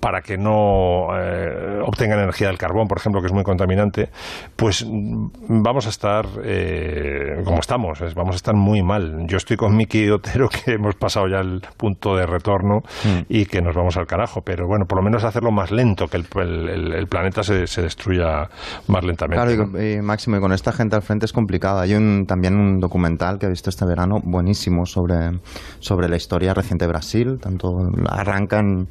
[0.00, 4.10] para que no eh, obtengan energía del carbón, por ejemplo, que es muy contaminante,
[4.56, 5.26] pues mm,
[5.62, 9.26] vamos a estar eh, como estamos, es- vamos a estar muy mal.
[9.26, 12.82] Yo estoy con Miki Otero, que hemos pasado ya el punto de retorno
[13.28, 16.16] y que nos vamos al carajo, pero bueno, por lo menos hacerlo más lento, que
[16.18, 18.48] el, el- el- planeta se, se destruya
[18.88, 19.44] más lentamente.
[19.44, 21.80] Claro, y, y Máximo, y con esta gente al frente es complicado.
[21.80, 25.38] Hay un, también un documental que he visto este verano buenísimo sobre,
[25.78, 27.38] sobre la historia reciente de Brasil.
[27.40, 28.88] Tanto arrancan,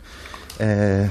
[0.59, 1.09] eh,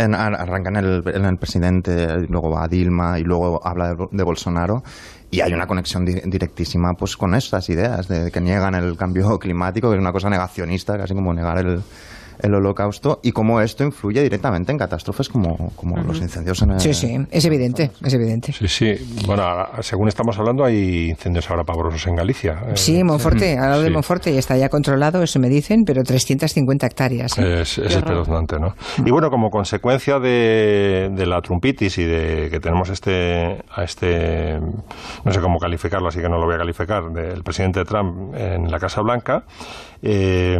[0.00, 4.82] en, ar- arrancan el, en el presidente, luego va Dilma y luego habla de, Bolsonaro.
[5.30, 9.38] Y hay una conexión di- directísima pues con estas ideas de que niegan el cambio
[9.40, 11.82] climático, que es una cosa negacionista, casi como negar el,
[12.42, 16.80] el holocausto y cómo esto influye directamente en catástrofes como, como los incendios en el...
[16.80, 18.52] Sí, sí, es evidente, es evidente.
[18.52, 18.94] Sí, sí.
[19.26, 19.44] Bueno,
[19.80, 22.52] según estamos hablando, hay incendios ahora pavorosos en Galicia.
[22.68, 23.90] Eh, Sí, Monforte, al lado de.
[23.90, 27.38] Monforte ya está ya controlado, eso me dicen, pero 350 hectáreas.
[27.38, 27.60] ¿eh?
[27.60, 28.74] Es, es espeluznante, ¿no?
[29.04, 34.58] Y bueno, como consecuencia de, de la trumpitis y de que tenemos este, a este,
[35.24, 38.70] no sé cómo calificarlo, así que no lo voy a calificar, del presidente Trump en
[38.70, 39.44] la Casa Blanca,
[40.02, 40.58] eh,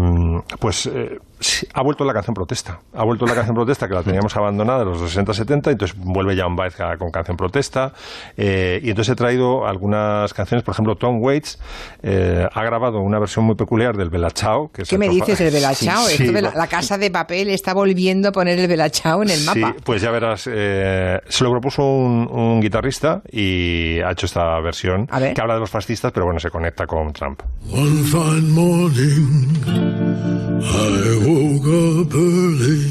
[0.58, 2.80] pues eh, sí, ha vuelto la canción protesta.
[2.94, 6.56] Ha vuelto la canción protesta que la teníamos abandonada en los 60-70, entonces vuelve John
[6.56, 7.92] Baez con canción protesta.
[8.36, 11.58] eh, y entonces he traído algunas canciones, por ejemplo, Tom Waits
[12.02, 14.70] eh, ha grabado una versión muy peculiar del Bella Ciao.
[14.72, 16.00] Que ¿Qué me dices del Belachao?
[16.06, 19.30] Sí, Esto sí, de la, casa de papel está volviendo a poner el Belachao en
[19.30, 19.74] el mapa.
[19.76, 20.48] Sí, pues ya verás.
[20.52, 25.60] eh, se lo propuso un, un guitarrista y ha hecho esta versión que habla de
[25.60, 27.40] los fascistas, pero bueno, se conecta con Trump.
[27.72, 32.82] One fine morning, I woke up early.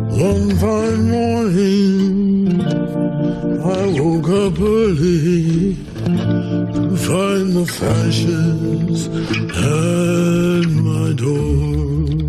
[0.09, 2.61] One fine morning,
[3.61, 5.75] I woke up early
[6.73, 9.07] to find the fashions
[9.55, 11.76] at my door.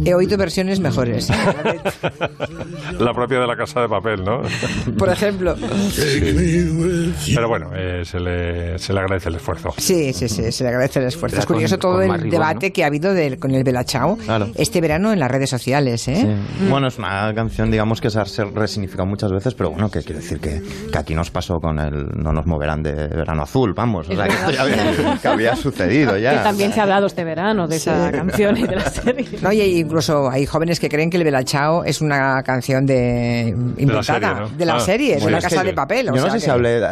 [0.09, 1.29] He oído versiones mejores.
[2.99, 4.41] La propia de la casa de papel, ¿no?
[4.99, 5.55] Por ejemplo.
[5.57, 7.13] You.
[7.35, 9.71] Pero bueno, eh, se, le, se le agradece el esfuerzo.
[9.77, 11.37] Sí, sí, sí, se le agradece el esfuerzo.
[11.37, 12.73] Era Es curioso con- todo con el más rigor, debate ¿no?
[12.73, 14.49] que ha habido del- con el Belachao Claro.
[14.57, 16.09] este verano en las redes sociales.
[16.09, 16.17] ¿eh?
[16.59, 16.67] Sí.
[16.69, 20.21] Bueno, es una canción, digamos, que se ha resignificado muchas veces, pero bueno, que quiere
[20.21, 24.09] decir que, que aquí nos pasó con el No nos moverán de verano azul, vamos.
[24.09, 26.31] O sea, que esto ya había, que había sucedido ya.
[26.39, 29.27] Que también se ha hablado este verano de esa canción y de la serie.
[29.43, 33.49] No, y hay- incluso hay jóvenes que creen que el Belachao es una canción de
[33.79, 34.49] inventada serie, ¿no?
[34.51, 36.09] de la Ah, serie, de bueno, una es casa que de papel.
[36.09, 36.87] o Yo no sea sé que- si hablé eh,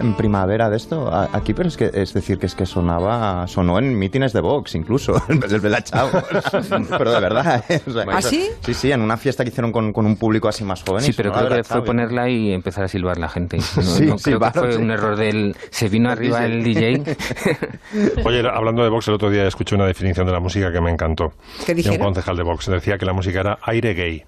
[0.00, 3.46] en primavera de esto a- aquí, pero es que es decir que es que sonaba,
[3.46, 6.08] sonó en mítines de Vox incluso, en vez del Bella Ciao.
[6.98, 7.64] pero de verdad.
[7.68, 7.80] ¿eh?
[7.86, 8.48] O sea, ¿Ah, sí?
[8.64, 11.02] Sí, sí, en una fiesta que hicieron con, con un público así más joven.
[11.02, 11.84] Sí, pero creo que fue Ciao.
[11.84, 13.58] ponerla y empezar a silbar la gente.
[13.76, 14.82] No, Sí, no creo que fue sí.
[14.82, 15.54] un error del...
[15.70, 17.16] Se vino arriba el DJ.
[18.24, 20.90] Oye, hablando de Vox, el otro día escuché una definición de la música que me
[20.90, 21.32] encantó.
[21.66, 21.98] ¿Qué De un dijeron?
[22.32, 22.66] Concejal de Vox.
[22.66, 24.22] Decía que la música era aire gay.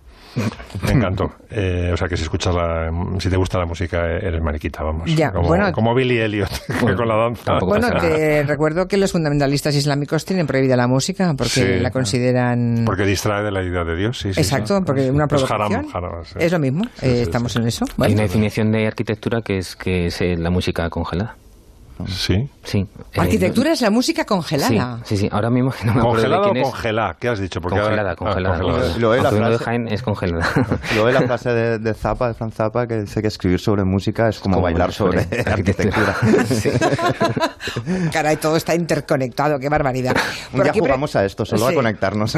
[0.83, 1.33] Me encantó.
[1.57, 2.91] Eh, o sea, que si escuchas la,
[3.21, 5.09] si te gusta la música, eres mariquita, vamos.
[5.15, 5.71] Ya, como, bueno.
[5.71, 7.61] como Billy Elliot, que con la danza.
[7.61, 11.79] Bueno, te recuerdo que los fundamentalistas islámicos tienen prohibida la música porque Sí.
[11.81, 12.83] la consideran...
[12.85, 14.35] Porque distrae de la idea de Dios, sí.
[14.35, 14.83] sí, Exacto, sí.
[14.85, 15.87] porque una Es provocación.
[15.95, 16.35] haram, haram, sí.
[16.41, 17.61] Es lo mismo, Sí, eh, sí, estamos sí.
[17.61, 17.85] en eso.
[17.85, 21.37] Hay Bueno, una definición de arquitectura que es que es eh, la música congelada.
[22.09, 22.49] Sí.
[22.65, 22.87] Sí.
[23.13, 24.99] Eh, arquitectura es la música congelada.
[25.05, 25.29] Sí, sí, sí.
[25.31, 26.71] Ahora mismo que no me acuerdo de ¿Congelada o quién es.
[26.71, 27.17] congelá?
[27.21, 27.61] ¿Qué has dicho?
[27.61, 28.59] Porque Congelada, ahora- ah, congelada.
[28.61, 28.99] congelada.
[28.99, 30.49] Lo de la vengo de frase- Jaén es congelada.
[30.95, 34.29] Luego la frase de, de Zappa, de Frank Zappa, que dice que escribir sobre música
[34.29, 36.17] es como, como bailar sobre, sobre arquitectura.
[38.13, 40.17] Caray, todo está interconectado, qué barbaridad.
[40.53, 41.73] Un día pre- jugamos a esto, solo Sí.
[41.73, 42.37] a conectarnos.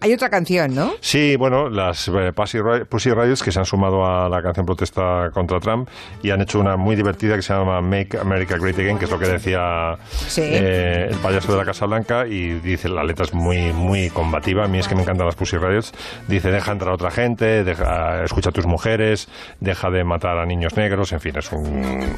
[0.00, 0.92] Hay otra canción, ¿no?
[1.00, 4.66] Sí, bueno, las eh, Pussy, Ri- Pussy Riot que se han sumado a la canción
[4.66, 5.88] protesta contra Trump
[6.22, 9.10] y han hecho una muy divertida que se llama Make America Great Again, que es
[9.10, 9.96] lo que decía
[10.28, 10.42] Sí.
[10.44, 14.64] eh, el payaso de la Casa Blanca y dice, la letra es muy, muy combativa,
[14.64, 15.92] a mí es que me encantan las Pussy Riots,
[16.28, 19.28] dice, deja entrar a otra gente, deja, escucha a tus mujeres,
[19.60, 22.16] deja de matar a niños negros, en fin, es un,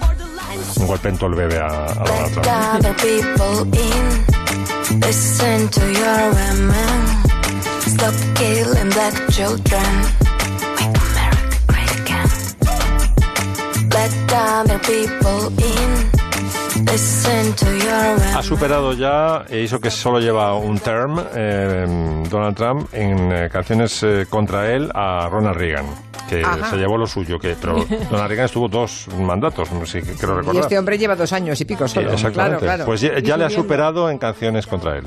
[0.81, 2.47] un golpe en todo el bebé a, a Donald Trump.
[2.75, 5.01] other people in.
[5.01, 7.23] Listen to your women.
[7.87, 9.83] Stop killing black children.
[10.77, 12.29] Make America great again.
[13.91, 16.12] Let other people in.
[18.35, 23.49] Ha superado ya, e hizo que solo lleva un term, eh, Donald Trump, en eh,
[23.51, 25.87] canciones eh, contra él a Ronald Reagan,
[26.29, 26.71] que Ajá.
[26.71, 27.77] se llevó lo suyo, que pero
[28.11, 30.63] Donald Reagan estuvo dos mandatos, sé, creo Y recordar.
[30.63, 32.11] este hombre lleva dos años y pico solo.
[32.33, 32.85] claro, claro.
[32.85, 35.05] Pues ya, Y ya le ha superado en canciones contra él.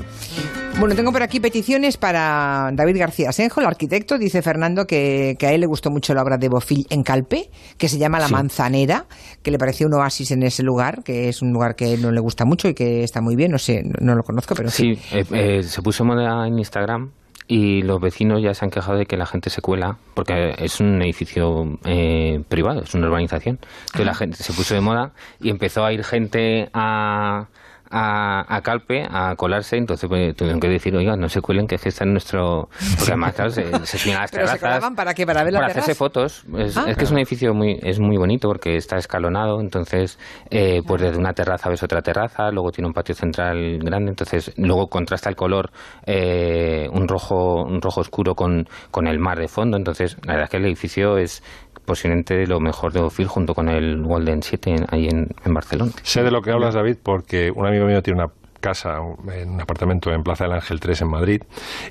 [0.78, 4.18] Bueno, tengo por aquí peticiones para David García Senjo, el arquitecto.
[4.18, 7.48] Dice Fernando que, que a él le gustó mucho la obra de Bofill en Calpe,
[7.78, 8.34] que se llama La Sí.
[8.34, 9.06] Manzanera,
[9.42, 12.20] que le pareció un oasis en ese lugar, que es un lugar que no le
[12.20, 13.50] gusta mucho y que está muy bien.
[13.50, 14.94] No sé, no, lo conozco, pero sí.
[14.94, 17.10] Sí, eh, eh, se puso moda en Instagram
[17.48, 20.80] y los vecinos ya se han quejado de que la gente se cuela porque es
[20.80, 23.58] un edificio eh, privado, es una urbanización.
[23.86, 27.46] Entonces la gente se puso de moda y empezó a ir gente a,
[27.90, 31.74] a, a Calpe a colarse, entonces pues, tuvieron que decir, oiga, no se cuelen que
[31.76, 32.68] es que está en nuestro...
[32.98, 34.94] Porque además, claro, se, se a las Pero se terrazas.
[34.94, 36.44] para qué, para ver para hacerse fotos.
[36.56, 36.84] Es, Ah.
[36.88, 40.18] es que es un edificio muy es muy bonito porque está escalonado, entonces
[40.50, 44.52] eh, pues desde una terraza ves otra terraza, luego tiene un patio central grande, entonces
[44.58, 45.70] luego contrasta el color
[46.06, 50.44] eh, un rojo un rojo oscuro con, con el mar de fondo, entonces la verdad
[50.44, 51.42] es que el edificio es
[51.86, 55.92] posiblemente lo mejor de Ophir junto con el Golden 7 en- ahí en, en Barcelona.
[56.02, 58.32] Sé de lo que hablas, David, porque un amigo mío tiene una
[58.66, 58.98] casa,
[59.32, 61.42] en un apartamento en Plaza del Ángel 3 en Madrid,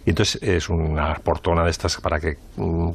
[0.05, 2.89] y entonces es una portona de estas para que mm,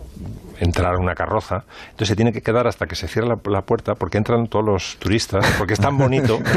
[0.61, 3.95] entrar una carroza, entonces se tiene que quedar hasta que se cierre la, la puerta
[3.95, 6.39] porque entran todos los turistas, porque es tan bonito.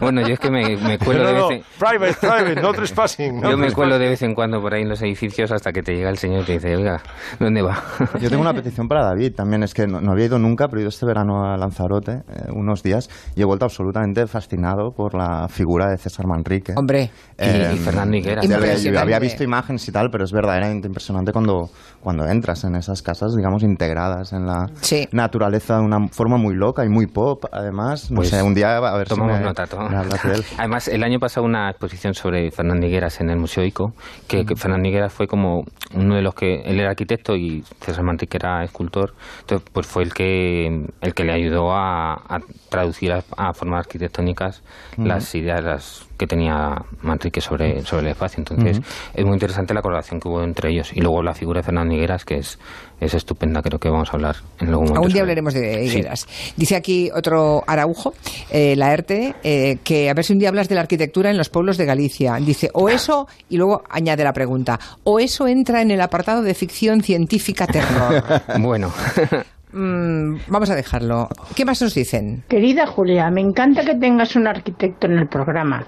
[0.00, 1.64] Bueno, yo es que me, me cuelo No, de no, vez en...
[1.78, 3.40] private, private, no trespassing.
[3.40, 5.82] no Yo me cuelo de vez en cuando por ahí en los edificios hasta que
[5.82, 7.00] te llega el señor y te dice, oiga,
[7.38, 7.82] ¿dónde va?
[8.20, 10.78] Yo tengo una petición para David también, es que no, no había ido nunca, pero
[10.78, 15.14] he ido este verano a Lanzarote eh, unos días y he vuelto absolutamente fascinado por
[15.14, 16.72] la figura de César Manrique.
[16.76, 17.10] Hombre.
[17.38, 18.46] Y- y Fernando Higueras.
[18.46, 21.70] ya había- visto imágenes y tal, pero es verdaderamente impresionante cuando,
[22.02, 25.08] cuando entras en esas casas, digamos, integradas en la Sí.
[25.12, 28.10] naturaleza de una forma muy loca y muy pop, además.
[28.10, 29.88] No Pues sé, un día a ver Tomamos si me, nota, toma.
[29.88, 29.96] me
[30.30, 30.44] de él.
[30.58, 33.94] Además, el año pasado una exposición sobre Fernando Higueras en el Museo ICO,
[34.28, 38.04] que, que Fernando Higueras fue como uno de los que, él era arquitecto y César
[38.04, 43.12] Manrique era escultor, entonces pues fue el que, el que le ayudó a, a traducir
[43.12, 44.62] a, a formas arquitectónicas
[44.98, 48.40] las ideas las que tenía Manrique sobre, sobre el espacio.
[48.40, 48.78] Entonces,
[49.14, 50.92] es muy interesante la colaboración que hubo entre ellos.
[50.94, 52.58] Y luego la figura de Fernando Higueras, que es,
[53.00, 54.98] es estupenda, creo que vamos a hablar en algún momento.
[54.98, 55.96] Algún día hablaremos de Sí.
[55.98, 56.28] Higueras.
[56.56, 58.12] Dice aquí otro Araujo,
[58.50, 61.38] eh, la ERTE, eh, que a ver si un día hablas de la arquitectura en
[61.38, 62.34] los pueblos de Galicia.
[62.34, 66.52] Dice, o eso, y luego añade la pregunta, o eso entra en el apartado de
[66.52, 68.22] ficción científica terror.
[68.60, 68.92] Bueno,
[69.72, 71.28] Mm, vamos a dejarlo.
[71.54, 72.42] ¿Qué más nos dicen?
[72.48, 75.86] Querida Julia, me encanta que tengas un arquitecto en el programa.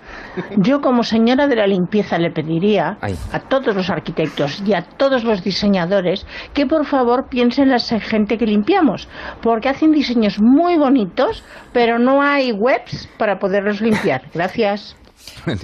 [0.57, 3.17] Yo como señora de la limpieza le pediría Ay.
[3.33, 7.79] a todos los arquitectos y a todos los diseñadores que por favor piensen en la
[7.79, 9.09] gente que limpiamos,
[9.43, 14.23] porque hacen diseños muy bonitos, pero no hay webs para poderlos limpiar.
[14.35, 14.97] Gracias.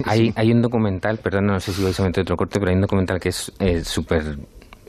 [0.05, 2.75] Hay, hay un documental, perdón, no sé si vais a meter otro corte, pero hay
[2.75, 4.37] un documental que es eh, súper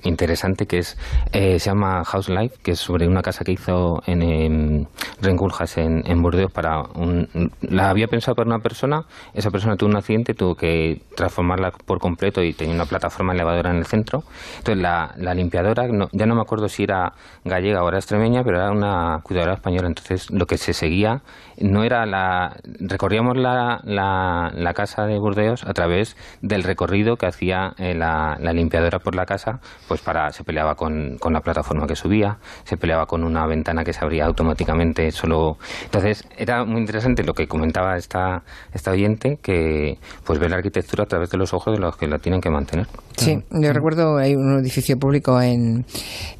[0.02, 0.96] interesante que es
[1.32, 4.86] eh, se llama House Life que es sobre una casa que hizo en,
[5.20, 7.28] Renculjas en, en Burdeos para un,
[7.62, 9.02] la había pensado para una persona
[9.34, 13.70] esa persona tuvo un accidente tuvo que transformarla por completo y tenía una plataforma elevadora
[13.70, 14.22] en el centro.
[14.58, 17.12] Entonces la, la limpiadora no- ya no me acuerdo si era
[17.44, 19.88] gallega o era extremeña pero era una cuidadora española.
[19.88, 21.22] Entonces lo que se seguía
[21.58, 27.26] no era la recorríamos la, la, la casa de Burdeos a través del recorrido que
[27.26, 29.60] hacía eh, la, la limpiadora por la casa
[29.90, 33.82] pues para se peleaba con, con la plataforma que subía se peleaba con una ventana
[33.82, 35.56] que se abría automáticamente solo.
[35.82, 41.02] Entonces era muy interesante lo que comentaba esta esta oyente que pues ver la arquitectura
[41.02, 42.86] a través de los ojos de los que la tienen que mantener.
[43.16, 45.84] Sí, yo recuerdo hay un edificio público en,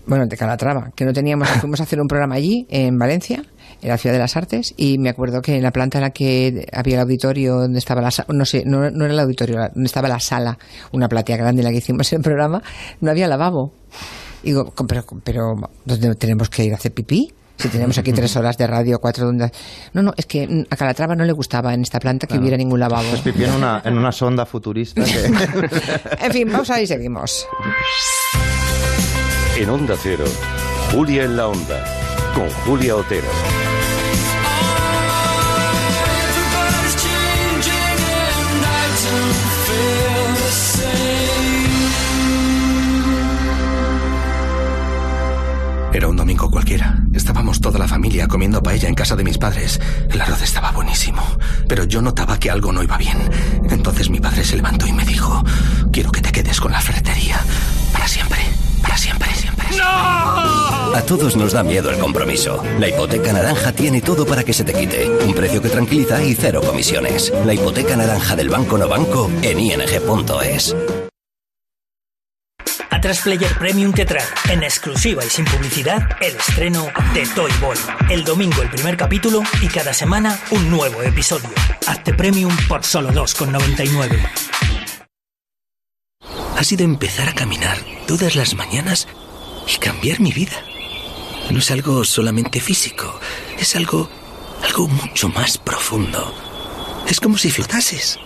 [0.07, 3.43] bueno, de Calatrava, que no teníamos, fuimos a hacer un programa allí, en Valencia,
[3.83, 6.11] en la Ciudad de las Artes, y me acuerdo que en la planta en la
[6.11, 9.57] que había el auditorio, donde estaba la sa- no sé, no, no era el auditorio,
[9.75, 10.59] donde estaba la sala,
[10.93, 12.63] una platea grande en la que hicimos el programa,
[13.01, 13.73] no había lavabo.
[14.43, 17.33] Y digo, "Com- pero, pero, ¿dónde tenemos que ir a hacer pipí?
[17.59, 19.51] Si tenemos aquí tres horas de radio, cuatro ondas.
[19.93, 22.57] No, no, es que mm, a Calatrava no le gustaba en esta planta que hubiera
[22.57, 23.07] ningún lavabo.
[23.11, 25.27] Pues pipí en una, en una sonda futurista que...
[26.25, 27.47] En fin, vamos a ver y seguimos.
[29.59, 30.25] En Onda Cero,
[30.91, 31.85] Julia en la Onda,
[32.35, 33.29] con Julia Otero.
[45.93, 47.03] Era un domingo cualquiera.
[47.13, 49.81] Estábamos toda la familia comiendo paella en casa de mis padres.
[50.09, 51.23] El arroz estaba buenísimo,
[51.67, 53.19] pero yo notaba que algo no iba bien.
[53.69, 55.45] Entonces mi padre se levantó y me dijo,
[55.93, 57.41] quiero que te quedes con la ferretería.
[57.93, 58.39] Para siempre,
[58.83, 59.67] para siempre, siempre.
[59.83, 62.63] A todos nos da miedo el compromiso.
[62.79, 65.09] La hipoteca naranja tiene todo para que se te quite.
[65.25, 67.33] Un precio que tranquiliza y cero comisiones.
[67.45, 70.77] La hipoteca naranja del Banco No Banco en ing.es.
[73.01, 77.79] Atresplayer Premium te trae, en exclusiva y sin publicidad, el estreno de Toy Boy.
[78.11, 81.49] El domingo el primer capítulo y cada semana un nuevo episodio.
[81.87, 84.21] Hazte Premium por solo 2,99.
[86.59, 89.09] Ha sido empezar a caminar todas las mañanas
[89.67, 90.63] y cambiar mi vida.
[91.51, 93.19] No es algo solamente físico,
[93.59, 94.11] es algo,
[94.63, 96.35] algo mucho más profundo.
[97.09, 98.19] Es como si flotases.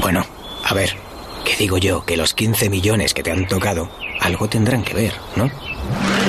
[0.00, 0.26] Bueno,
[0.64, 0.96] a ver,
[1.44, 2.04] ¿qué digo yo?
[2.04, 3.88] Que los 15 millones que te han tocado
[4.20, 5.50] algo tendrán que ver, ¿no?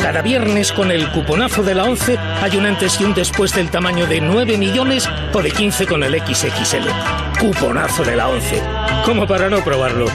[0.01, 3.69] Cada viernes con el cuponazo de la 11 hay un antes y un después del
[3.69, 6.87] tamaño de 9 millones o de 15 con el XXL.
[7.39, 8.61] Cuponazo de la 11.
[9.05, 10.07] Como para no probarlo.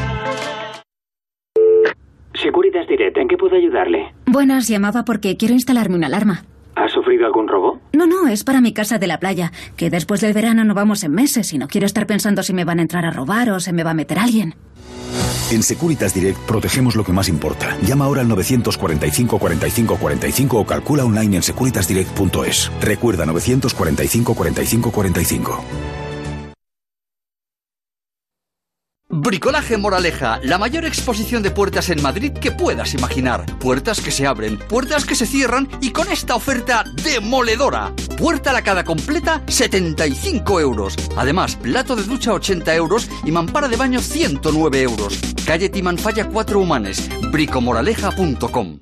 [2.42, 4.12] Securitas Direct, ¿en qué puedo ayudarle?
[4.26, 6.44] Buenas, llamaba porque quiero instalarme una alarma.
[6.76, 7.80] ¿Ha sufrido algún robo?
[7.92, 11.02] No, no, es para mi casa de la playa, que después del verano no vamos
[11.02, 13.58] en meses y no quiero estar pensando si me van a entrar a robar o
[13.58, 14.54] se me va a meter alguien.
[15.50, 17.76] En Securitas Direct protegemos lo que más importa.
[17.82, 22.70] Llama ahora al 945 45 45 o calcula online en securitasdirect.es.
[22.80, 25.64] Recuerda 945 45 45.
[29.10, 33.46] Bricolaje Moraleja, la mayor exposición de puertas en Madrid que puedas imaginar.
[33.58, 37.94] Puertas que se abren, puertas que se cierran y con esta oferta demoledora.
[38.18, 40.96] Puerta lacada completa, 75 euros.
[41.16, 45.20] Además, plato de ducha 80 euros y mampara de baño 109 euros.
[45.46, 48.80] Calle Timanfaya 4 Humanes, bricomoraleja.com.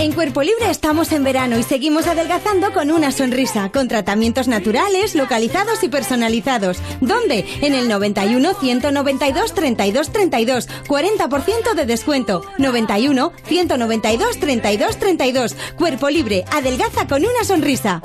[0.00, 5.14] En Cuerpo Libre estamos en verano y seguimos adelgazando con una sonrisa, con tratamientos naturales,
[5.14, 6.78] localizados y personalizados.
[7.02, 7.44] ¿Dónde?
[7.60, 12.42] En el 91 192 32 32, 40% de descuento.
[12.56, 15.56] 91 192 32 32.
[15.76, 18.00] Cuerpo Libre, adelgaza con una sonrisa.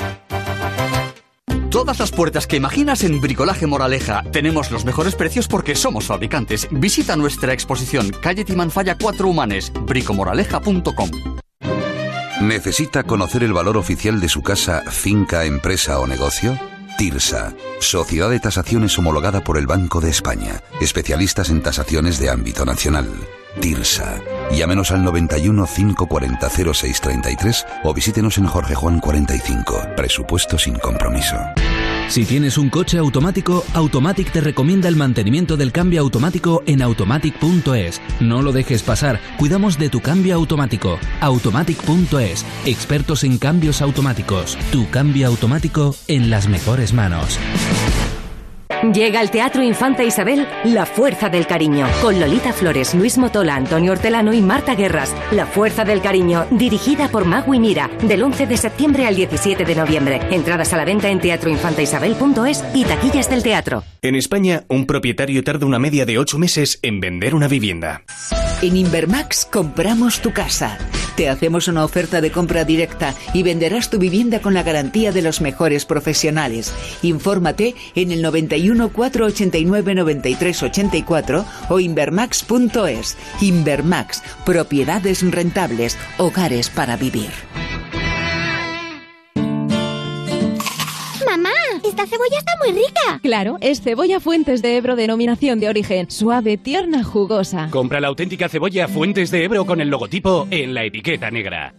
[1.75, 4.23] Todas las puertas que imaginas en Bricolaje Moraleja.
[4.31, 6.69] Tenemos los mejores precios porque somos fabricantes.
[6.71, 11.11] Visita nuestra exposición Calle Timanfaya 4 Humanes, bricomoraleja.com.
[12.39, 16.57] ¿Necesita conocer el valor oficial de su casa, finca, empresa o negocio?
[16.97, 22.63] TIRSA, Sociedad de Tasaciones homologada por el Banco de España, especialistas en tasaciones de ámbito
[22.63, 23.09] nacional.
[23.61, 24.21] TIRSA.
[24.51, 29.89] Llámenos al 91 540 0633 o visítenos en Jorge Juan 45.
[29.95, 31.35] Presupuesto sin compromiso.
[32.07, 37.99] Si tienes un coche automático, Automatic te recomienda el mantenimiento del cambio automático en automatic.es.
[38.19, 40.99] No lo dejes pasar, cuidamos de tu cambio automático.
[41.21, 44.57] Automatic.es, expertos en cambios automáticos.
[44.71, 47.39] Tu cambio automático en las mejores manos.
[48.83, 53.93] Llega al Teatro Infanta Isabel La Fuerza del Cariño, con Lolita Flores, Luis Motola, Antonio
[53.93, 55.13] Hortelano y Marta Guerras.
[55.31, 59.75] La Fuerza del Cariño, dirigida por Magui Mira, del 11 de septiembre al 17 de
[59.75, 60.19] noviembre.
[60.31, 63.83] Entradas a la venta en teatroinfantaisabel.es y taquillas del teatro.
[64.01, 68.03] En España, un propietario tarda una media de ocho meses en vender una vivienda.
[68.65, 70.79] En Invermax compramos tu casa.
[71.15, 75.21] Te hacemos una oferta de compra directa y venderás tu vivienda con la garantía de
[75.21, 76.73] los mejores profesionales.
[77.03, 83.17] Infórmate en el 91 489 93 84 o invermax.es.
[83.39, 87.29] Invermax, propiedades rentables, hogares para vivir.
[91.95, 93.19] ¡Esta cebolla está muy rica!
[93.21, 96.11] Claro, es cebolla Fuentes de Ebro denominación de origen.
[96.11, 97.69] Suave, tierna, jugosa.
[97.71, 101.73] Compra la auténtica cebolla Fuentes de Ebro con el logotipo en la etiqueta negra.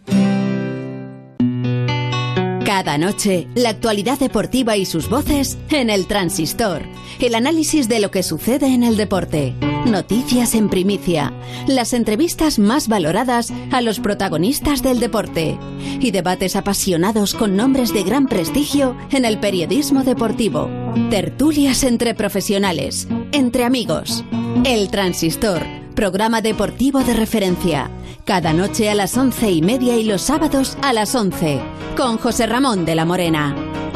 [2.66, 6.82] Cada noche, la actualidad deportiva y sus voces en el Transistor.
[7.20, 9.54] El análisis de lo que sucede en el deporte.
[9.86, 11.32] Noticias en primicia.
[11.68, 15.56] Las entrevistas más valoradas a los protagonistas del deporte.
[16.00, 20.68] Y debates apasionados con nombres de gran prestigio en el periodismo deportivo.
[21.08, 23.06] Tertulias entre profesionales.
[23.30, 24.24] Entre amigos.
[24.64, 25.62] El Transistor.
[25.94, 27.90] Programa deportivo de referencia.
[28.24, 31.60] Cada noche a las once y media y los sábados a las once.
[31.96, 33.54] Con José Ramón de la Morena.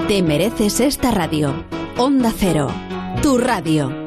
[0.09, 1.65] Te mereces esta radio.
[1.97, 2.69] Onda Cero.
[3.23, 4.00] Tu radio.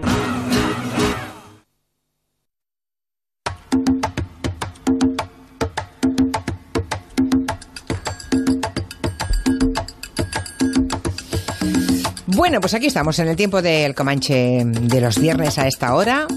[12.44, 16.28] Bueno, pues aquí estamos en el tiempo del Comanche de los viernes a esta hora.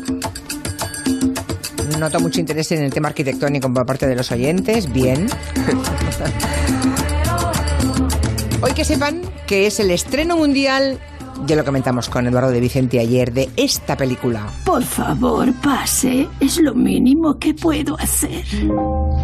[1.98, 4.92] Noto mucho interés en el tema arquitectónico por parte de los oyentes.
[4.92, 5.26] Bien.
[8.62, 11.00] Hoy que sepan que es el estreno mundial,
[11.46, 14.46] ya lo comentamos con Eduardo de Vicente ayer, de esta película.
[14.64, 16.28] Por favor, pase.
[16.40, 18.44] Es lo mínimo que puedo hacer.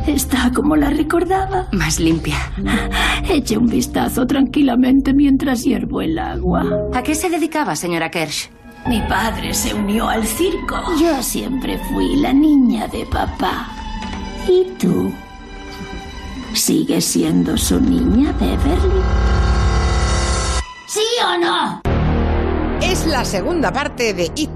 [0.06, 1.68] Está como la recordaba.
[1.72, 2.36] Más limpia.
[3.28, 6.64] Eche un vistazo tranquilamente mientras hiervo el agua.
[6.92, 8.48] ¿A qué se dedicaba, señora Kersh?
[8.86, 10.76] Mi padre se unió al circo.
[11.00, 13.68] Yo siempre fui la niña de papá.
[14.48, 15.12] ¿Y tú?
[16.52, 19.00] ¿Sigues siendo su niña, Beverly?
[20.86, 21.91] ¿Sí o no?
[22.82, 24.50] Es la segunda parte de It.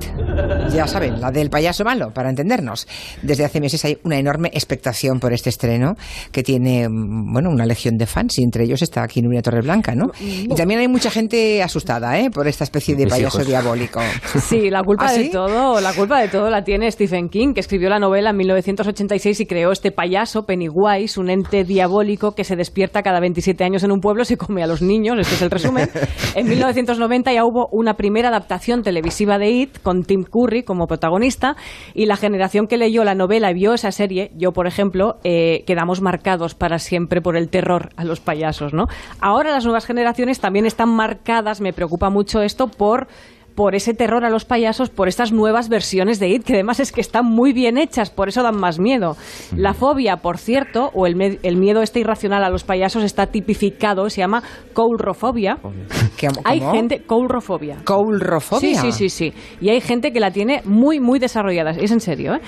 [0.73, 2.87] Ya saben, la del payaso malo, para entendernos.
[3.23, 5.95] Desde hace meses hay una enorme expectación por este estreno
[6.33, 9.95] que tiene, mm, bueno, una legión de fans y entre ellos está aquí Nuria Torreblanca,
[9.95, 10.11] ¿no?
[10.21, 12.31] Y también hay mucha gente asustada, ¿eh?
[12.31, 14.01] Por esta especie de payaso diabólico.
[14.41, 15.31] Sí, la culpa ¿Ah, de sí?
[15.31, 19.41] todo, la culpa de todo la tiene Stephen King, que escribió la novela en 1986
[19.41, 23.93] y creó este payaso Pennywise, un ente diabólico que se despierta cada 27 años en
[23.93, 25.89] un pueblo, se come a los niños, este es el resumen.
[26.35, 31.57] En 1990 ya hubo una primera adaptación televisiva de It con Tim Curry como protagonista
[31.95, 35.65] y la generación que leyó la novela y vio esa serie, yo por ejemplo, eh,
[35.67, 38.87] quedamos marcados para siempre por el terror a los payasos, ¿no?
[39.21, 43.09] Ahora las nuevas generaciones también están marcadas, me preocupa mucho esto, por
[43.57, 46.93] por ese terror a los payasos, por estas nuevas versiones de IT, que además es
[46.93, 49.17] que están muy bien hechas, por eso dan más miedo.
[49.57, 54.09] La fobia, por cierto, o el, el miedo este irracional a los payasos está tipificado,
[54.11, 54.43] se llama
[54.75, 55.59] coulrofobia.
[56.45, 57.79] Hay gente, coulrofobia.
[57.85, 58.61] ¿Coulrofobia?
[58.61, 59.33] Sí, sí, sí, sí.
[59.61, 61.71] Y hay gente que la tiene muy, muy desarrollada.
[61.71, 62.41] Es en serio, ¿eh?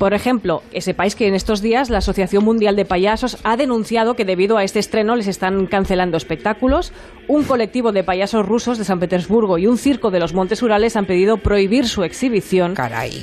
[0.00, 4.14] Por ejemplo, que sepáis que en estos días la Asociación Mundial de Payasos ha denunciado
[4.16, 6.94] que debido a este estreno les están cancelando espectáculos.
[7.28, 10.96] Un colectivo de payasos rusos de San Petersburgo y un circo de los Montes Urales
[10.96, 12.74] han pedido prohibir su exhibición.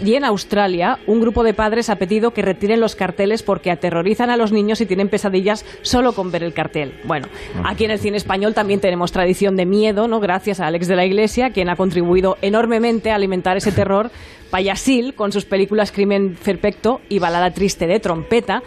[0.06, 4.30] Y en Australia, un grupo de padres ha pedido que retiren los carteles porque aterrorizan
[4.30, 6.94] a los niños y tienen pesadillas solo con ver el cartel.
[7.06, 7.28] Bueno,
[7.64, 10.20] aquí en el cine español también tenemos tradición de miedo, ¿no?
[10.20, 14.12] Gracias a Alex de la Iglesia, quien ha contribuido enormemente a alimentar ese terror
[14.50, 18.64] payasil con sus películas Crimen Perfecto y Balada Triste de Trompeta.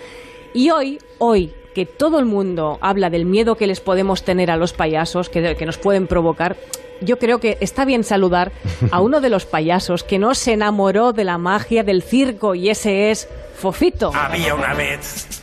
[0.55, 4.57] Y hoy, hoy, que todo el mundo habla del miedo que les podemos tener a
[4.57, 6.57] los payasos, que, que nos pueden provocar,
[7.01, 8.53] yo creo que está bien saludar
[8.91, 12.69] a uno de los payasos que no se enamoró de la magia del circo y
[12.69, 14.13] ese es Fofito.
[14.15, 15.40] Había una vez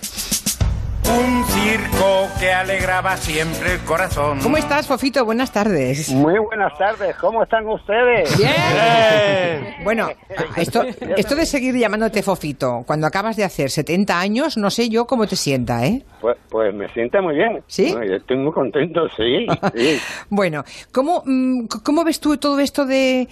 [1.10, 4.40] un circo que alegraba siempre el corazón.
[4.42, 5.24] ¿Cómo estás, Fofito?
[5.24, 6.10] Buenas tardes.
[6.10, 8.38] Muy buenas tardes, ¿cómo están ustedes?
[8.38, 9.76] Bien.
[9.84, 10.10] Bueno,
[10.58, 15.06] esto, esto de seguir llamándote Fofito, cuando acabas de hacer 70 años, no sé yo
[15.08, 16.04] cómo te sienta, ¿eh?
[16.20, 17.64] Pues, pues me sienta muy bien.
[17.68, 17.94] ¿Sí?
[17.94, 19.48] No, yo estoy muy contento, sí.
[19.76, 20.00] sí.
[20.30, 23.28] Bueno, ¿cómo, mm, ¿cómo ves tú todo esto de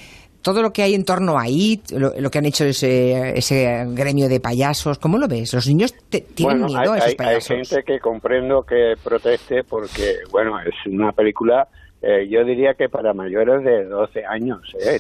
[0.45, 3.83] todo lo que hay en torno a IT, lo, lo que han hecho ese, ese
[3.89, 4.99] gremio de payasos?
[4.99, 5.51] ¿Cómo lo ves?
[5.55, 7.47] ¿Los niños te- tienen Bueno, miedo a hay, esos hay- hay payasos?
[7.69, 11.67] gente que comprendo que proteste porque, bueno, es una película,
[11.99, 14.99] eh, yo diría que para mayores de 12 años, ¿eh?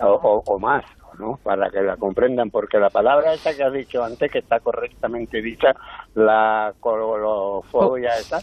[0.00, 0.84] O, o- o más,
[1.18, 1.38] ¿no?
[1.42, 5.40] Para que la comprendan, porque la palabra esa que has dicho antes, que está correctamente
[5.40, 5.74] dicha,
[6.14, 8.40] la colofobia esa,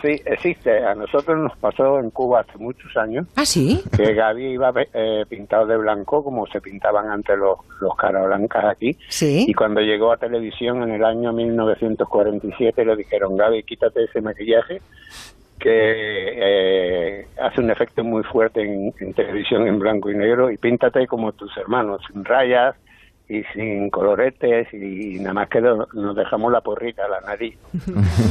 [0.00, 0.84] sí, existe.
[0.84, 3.26] A nosotros nos pasó en Cuba hace muchos años.
[3.36, 3.82] ¿Ah, sí?
[3.96, 8.64] que Gaby iba eh, pintado de blanco como se pintaban antes los, los cara blancas
[8.64, 8.96] aquí.
[9.08, 9.46] Sí.
[9.48, 14.80] Y cuando llegó a televisión en el año 1947 le dijeron, Gaby, quítate ese maquillaje
[15.62, 20.56] que eh, hace un efecto muy fuerte en, en televisión en blanco y negro y
[20.56, 22.74] píntate como tus hermanos, sin rayas
[23.28, 27.56] y sin coloretes y nada más que nos dejamos la porrita, la nariz.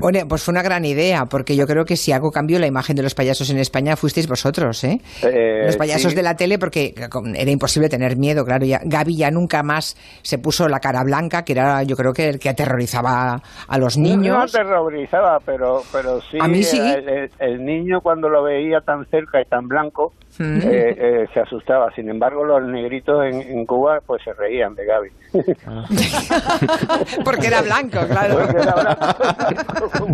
[0.00, 2.96] Bueno, pues fue una gran idea, porque yo creo que si algo cambió la imagen
[2.96, 4.98] de los payasos en España fuisteis vosotros, ¿eh?
[5.22, 6.16] Eh, los payasos sí.
[6.16, 6.94] de la tele, porque
[7.34, 8.64] era imposible tener miedo, claro.
[8.64, 12.30] Ya, Gaby ya nunca más se puso la cara blanca, que era yo creo que
[12.30, 14.54] el que aterrorizaba a los No niños.
[14.54, 16.78] aterrorizaba, pero, pero sí, A mí sí.
[16.78, 20.56] El, el- el niño cuando lo veía tan cerca y tan blanco Mm.
[20.62, 21.92] eh, eh, se asustaba.
[21.94, 25.10] Sin embargo, los negritos en, en Cuba pues se reían de Gaby.
[27.24, 28.38] porque era blanco, claro.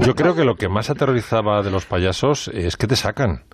[0.01, 3.45] Yo creo que lo que más aterrorizaba de los payasos es que te sacan.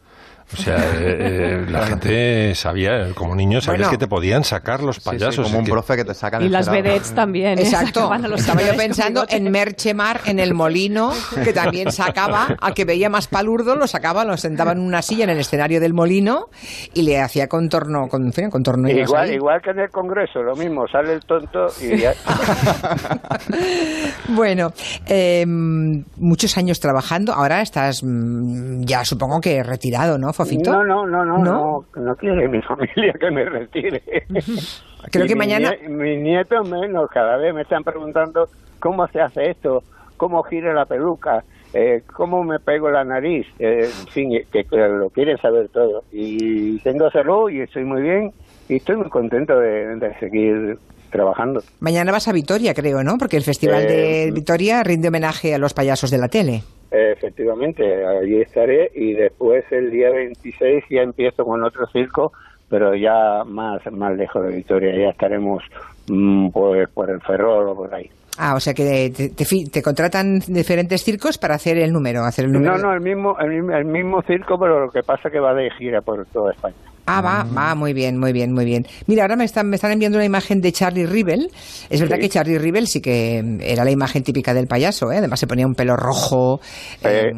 [0.53, 3.90] O sea, eh, eh, la gente sabía, como niño, sabías Bueno.
[3.90, 5.46] que te podían sacar los payasos.
[5.46, 7.59] como un que- profe que te sacan Y las vedettes también.
[7.59, 7.62] ¿eh?
[7.62, 8.11] Exacto.
[8.28, 11.12] Los Estaba yo pensando en Merchemar, en el molino,
[11.44, 15.24] que también sacaba, a que veía más palurdo, lo sacaba, lo sentaba en una silla
[15.24, 16.48] en el escenario del molino
[16.94, 20.55] y le hacía contorno, con, en fin, contorno igual, igual que en el Congreso, lo
[20.57, 22.14] mismo, sale el tonto y ya-
[24.28, 24.72] Bueno,
[25.07, 30.32] eh, muchos años trabajando, ahora estás mm, ya supongo que retirado, ¿no,
[30.72, 31.84] No, no, no, no, ¿No?
[31.95, 34.03] no, no quiere mi familia que me retire.
[35.11, 39.07] Creo Y que mi mañana- nie- mis nietos menos, cada vez me están preguntando cómo
[39.09, 39.82] se hace esto,
[40.16, 41.43] cómo gira la peluca,
[41.74, 46.05] eh, cómo me pego la nariz, eh, en fin, que, que lo quieren saber todo.
[46.12, 48.30] Y tengo salud y estoy muy bien
[48.68, 50.78] y estoy muy contento de, de seguir
[51.11, 51.61] trabajando.
[51.80, 53.18] Mañana vas a Vitoria, creo, ¿no?
[53.18, 56.62] Porque el Festival de Eh, Vitoria rinde homenaje a los payasos de la tele.
[56.93, 62.32] Efectivamente, allí estaré y después el día 26 ya empiezo con otro circo,
[62.68, 65.62] pero ya más, más lejos de Vitoria, ya estaremos
[66.09, 68.11] mm, pues, por el Ferrol o por ahí.
[68.38, 72.47] Ah, o sea que te, te te contratan diferentes circos para hacer el número, hacer
[72.47, 72.78] el número.
[72.78, 75.53] No, no, el mismo, el, mismo- el mismo circo, pero lo que pasa que va
[75.55, 76.74] de gira por toda España.
[77.07, 78.86] Ah, va, va, muy bien, muy bien, muy bien.
[79.07, 81.48] Mira, ahora me están, me están enviando una imagen de Charlie Rivel.
[81.90, 82.22] Es verdad Sí.
[82.22, 85.18] que Charlie Rivel sí que mm, era la imagen típica del payaso, ¿eh?
[85.18, 86.61] Además se ponía un pelo rojo
[87.03, 87.32] eh,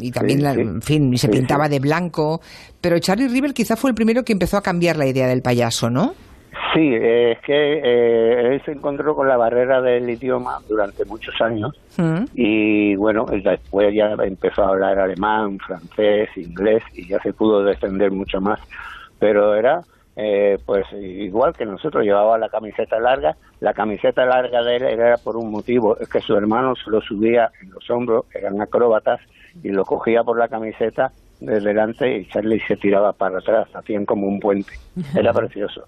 [0.00, 2.40] y también, sí, la- en fin, y se pintaba de blanco.
[2.80, 5.88] Pero Charlie Rivel quizá fue el primero que empezó a cambiar la idea del payaso,
[5.90, 6.14] ¿no?
[6.74, 11.34] Sí, eh, es que eh, él se encontró con la barrera del idioma durante muchos
[11.40, 12.24] años Mm.
[12.34, 18.12] y bueno, después ya empezó a hablar alemán, francés, inglés y ya se pudo defender
[18.12, 18.60] mucho más.
[19.18, 19.82] Pero era
[20.20, 25.16] eh, pues igual que nosotros llevaba la camiseta larga, la camiseta larga de él era
[25.16, 29.20] por un motivo, es que su hermano se lo subía en los hombros, eran acróbatas
[29.62, 34.04] y lo cogía por la camiseta de delante y Charlie se tiraba para atrás, hacían
[34.04, 34.72] como un puente.
[35.14, 35.82] Era precioso.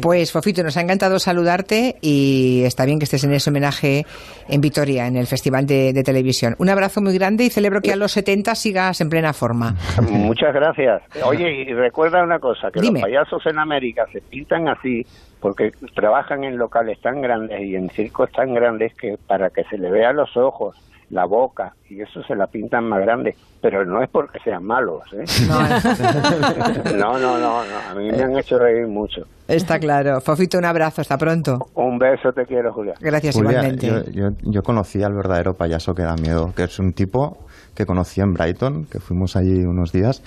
[0.00, 4.04] Pues Fofito, nos ha encantado saludarte y está bien que estés en ese homenaje
[4.48, 6.54] en Vitoria, en el Festival de, de Televisión.
[6.58, 9.74] Un abrazo muy grande y celebro que a los 70 sigas en plena forma.
[10.10, 11.02] Muchas gracias.
[11.24, 13.00] Oye, y recuerda una cosa, que Dime.
[13.00, 15.04] los payasos en América se pintan así
[15.40, 19.78] porque trabajan en locales tan grandes y en circos tan grandes que para que se
[19.78, 20.76] le vea los ojos,
[21.10, 25.02] la boca, y eso se la pintan más grande, pero no es porque sean malos,
[25.12, 25.24] ¿eh?
[26.96, 29.22] No, no, no, no, a mí me han hecho reír mucho.
[29.48, 30.20] Está claro.
[30.20, 31.00] Fofito, un abrazo.
[31.00, 31.58] Hasta pronto.
[31.74, 32.94] Un beso, te quiero, Julia.
[33.00, 33.86] Gracias Julia, igualmente.
[33.86, 37.38] Yo, yo, yo conocí al verdadero payaso que da miedo, que es un tipo
[37.74, 40.22] que conocí en Brighton, que fuimos allí unos días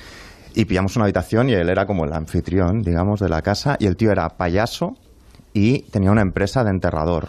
[0.55, 3.87] y pillamos una habitación y él era como el anfitrión, digamos, de la casa y
[3.87, 4.95] el tío era payaso
[5.53, 7.27] y tenía una empresa de enterrador.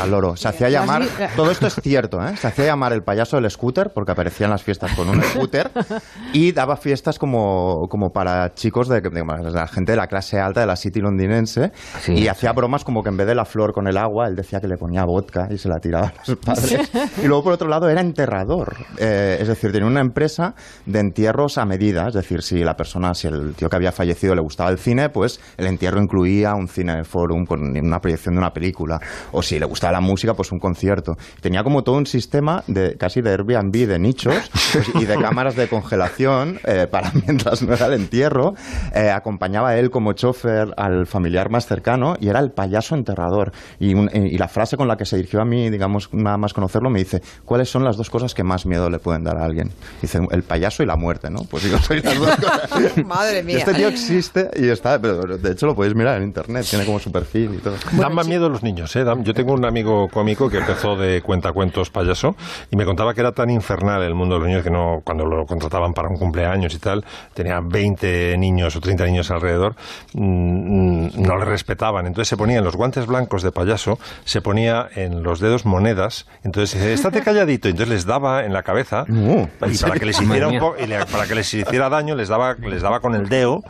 [0.00, 0.36] Al loro.
[0.36, 1.02] Se hacía llamar.
[1.36, 2.36] Todo esto es cierto, ¿eh?
[2.36, 5.70] Se hacía llamar el payaso del scooter porque aparecía en las fiestas con un scooter
[6.32, 10.38] y daba fiestas como, como para chicos de, de- de la gente de la clase
[10.38, 11.72] alta de la City londinense
[12.08, 14.60] y hacía bromas como que en vez de la flor con el agua, él decía
[14.60, 16.90] que le ponía vodka y se la tiraba a los padres.
[17.22, 18.76] Y luego, por otro lado, era enterrador.
[18.98, 20.54] Eh, es decir, tenía una empresa
[20.86, 22.08] de entierros a medida.
[22.08, 25.08] Es decir, si la persona, si el tío que había fallecido le gustaba el cine,
[25.08, 28.98] pues el entierro incluía un cineforum con una proyección de una película.
[29.32, 31.16] O si le gustaba la música, pues un concierto.
[31.40, 34.34] Tenía como todo un sistema de casi de Airbnb de nichos
[34.72, 38.54] pues, y de cámaras de congelación eh, para mientras no era el entierro.
[38.94, 43.52] Eh, acompañaba a él como chofer al familiar más cercano y era el payaso enterrador.
[43.80, 46.36] Y, un- eh, y la frase con la que se dirigió a mí, digamos, nada
[46.36, 49.38] más conocerlo, me dice, ¿cuáles son las dos cosas que más miedo le pueden dar
[49.38, 49.70] a alguien?
[50.02, 51.40] Dice, el payaso y la muerte, ¿no?
[51.50, 52.96] Pues digo, soy las dos cosas.
[53.06, 53.58] Madre Y mía.
[53.58, 56.98] este tío existe y está, pero de hecho lo podéis mirar en internet, tiene como
[56.98, 57.74] su perfil y todo.
[57.92, 59.04] Dan más miedo los niños, ¿eh?
[59.04, 62.36] Dan- Yo tengo un amigo cómico que empezó de cuentacuentos payaso
[62.70, 65.24] y me contaba que era tan infernal el mundo de los niños que no, cuando
[65.24, 67.04] lo contrataban para un cumpleaños y tal,
[67.34, 69.74] tenía 20 niños o 30 niños alrededor,
[70.14, 72.06] mm, no le respetaban.
[72.06, 76.26] Entonces se ponía en los guantes blancos de payaso, se ponía en los dedos monedas,
[76.44, 80.48] entonces dice, estate calladito, entonces les daba en la cabeza y para que les hiciera
[80.48, 83.62] un y le- para que les hiciera daño les daba les daba con el dedo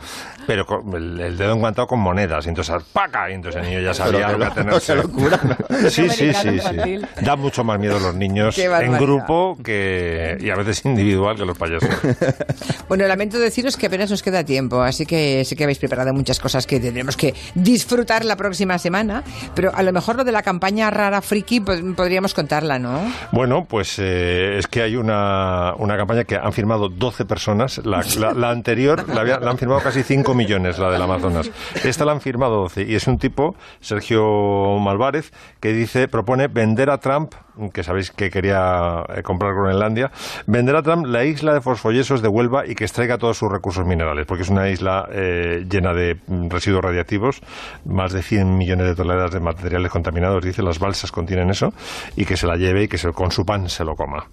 [0.45, 3.29] pero con el, el dedo enguantado con monedas entonces ¡paca!
[3.29, 4.63] y entonces el niño ya sabía Pero lo que
[4.95, 5.82] lo- locura, ¿no?
[5.89, 7.07] Sí sí sí, Infantil.
[7.17, 11.45] sí da mucho más miedo los niños en grupo que y a veces individual que
[11.45, 11.89] los payasos
[12.87, 16.39] Bueno, lamento deciros que apenas nos queda tiempo, así que sé que habéis preparado muchas
[16.39, 19.23] cosas que tendremos que disfrutar la próxima semana,
[19.55, 23.01] pero a lo mejor lo de la campaña rara friki pod- podríamos contarla, ¿no?
[23.31, 27.79] Bueno, pues eh, es que hay una, una campaña que han firmado 12 personas.
[27.85, 31.49] La, la- la anterior la, había- la han firmado casi 5 millones, la del Amazonas.
[31.83, 32.83] Esta la han firmado 12.
[32.83, 37.33] Y es un tipo, Sergio Malvarez, que dice, propone vender a Trump,
[37.73, 40.11] que sabéis que quería eh, comprar Groenlandia,
[40.47, 43.85] vender a Trump la isla de fosfollesos de Huelva y que extraiga todos sus recursos
[43.85, 47.41] minerales, porque es una isla eh, llena de mm, residuos radiactivos,
[47.85, 51.69] más de 100 millones de toneladas de materiales contaminados, dice, las balsas contienen eso,
[52.15, 54.25] y que se la lleve y que se- con su pan se lo coma.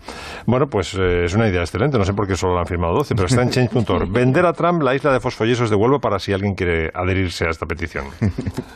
[0.47, 2.95] Bueno, pues eh, es una idea excelente, no sé por qué solo la han firmado
[2.95, 4.09] 12, pero está en change.org.
[4.13, 7.51] Vender a Trump la isla de fosfollesos de Huelva para si alguien quiere adherirse a
[7.51, 8.07] esta petición.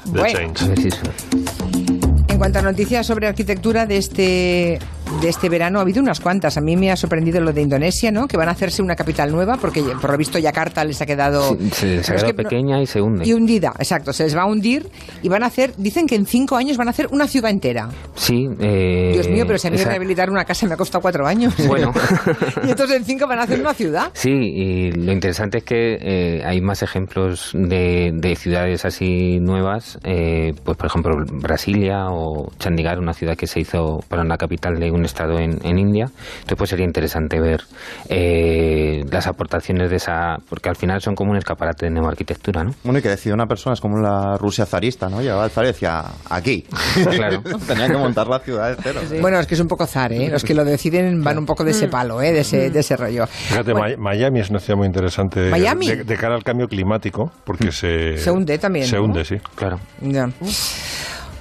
[0.05, 0.53] De Bueno.
[0.55, 1.94] Change.
[2.35, 4.81] En cuanto a noticias sobre arquitectura de este
[5.21, 6.57] de este verano ha habido unas cuantas.
[6.57, 8.27] A mí me ha sorprendido lo de Indonesia, ¿no?
[8.27, 11.57] Que van a hacerse una capital nueva porque por lo visto Yakarta les ha quedado
[11.73, 13.27] se Pero ha es quedado que pequeña y se hunde.
[13.27, 14.13] y hundida, exacto.
[14.13, 14.89] Se les va a hundir
[15.23, 17.89] y van a hacer, dicen que en cinco años van a hacer una ciudad entera.
[18.15, 18.49] Sí.
[18.61, 21.27] eh, Dios mío, pero si a mí esa- rehabilitar una casa me ha costado cuatro
[21.27, 21.55] años.
[21.67, 21.93] Bueno.
[22.67, 24.11] y entonces en cinco van a hacer una ciudad.
[24.15, 29.99] Sí, y lo interesante es que eh, hay más ejemplos de, de ciudades así nuevas,
[30.05, 34.79] eh, pues por ejemplo Brasilia o Chandigarh, una ciudad que se hizo para una capital
[34.79, 36.07] de un estado en, en India.
[36.41, 37.63] Entonces pues sería interesante ver
[38.09, 42.65] eh, las aportaciones de esa, porque al final son como un escaparate de nueva arquitectura,
[42.65, 42.75] ¿no?
[42.85, 45.21] Bueno, y que decía una persona, es como la Rusia zarista, ¿no?
[45.21, 46.65] Llegaba al zar y decía, aquí.
[47.15, 47.43] Claro.
[47.67, 49.01] Tenían que montar la ciudad de cero.
[49.21, 50.29] Bueno, es que es un poco zar, ¿eh?
[50.31, 52.33] Los que lo deciden van un poco de ese palo, ¿eh?
[52.33, 53.27] De ese, de ese rollo.
[53.27, 55.89] Fíjate, Bueno, Mi- Miami es una ciudad muy interesante de- ¿Miami?
[55.89, 58.17] De, de cara al cambio climático, porque se...
[58.19, 59.05] Se hunde también, Se ¿no?
[59.05, 59.37] hunde, sí.
[59.55, 59.79] Claro.
[60.01, 60.29] Ya.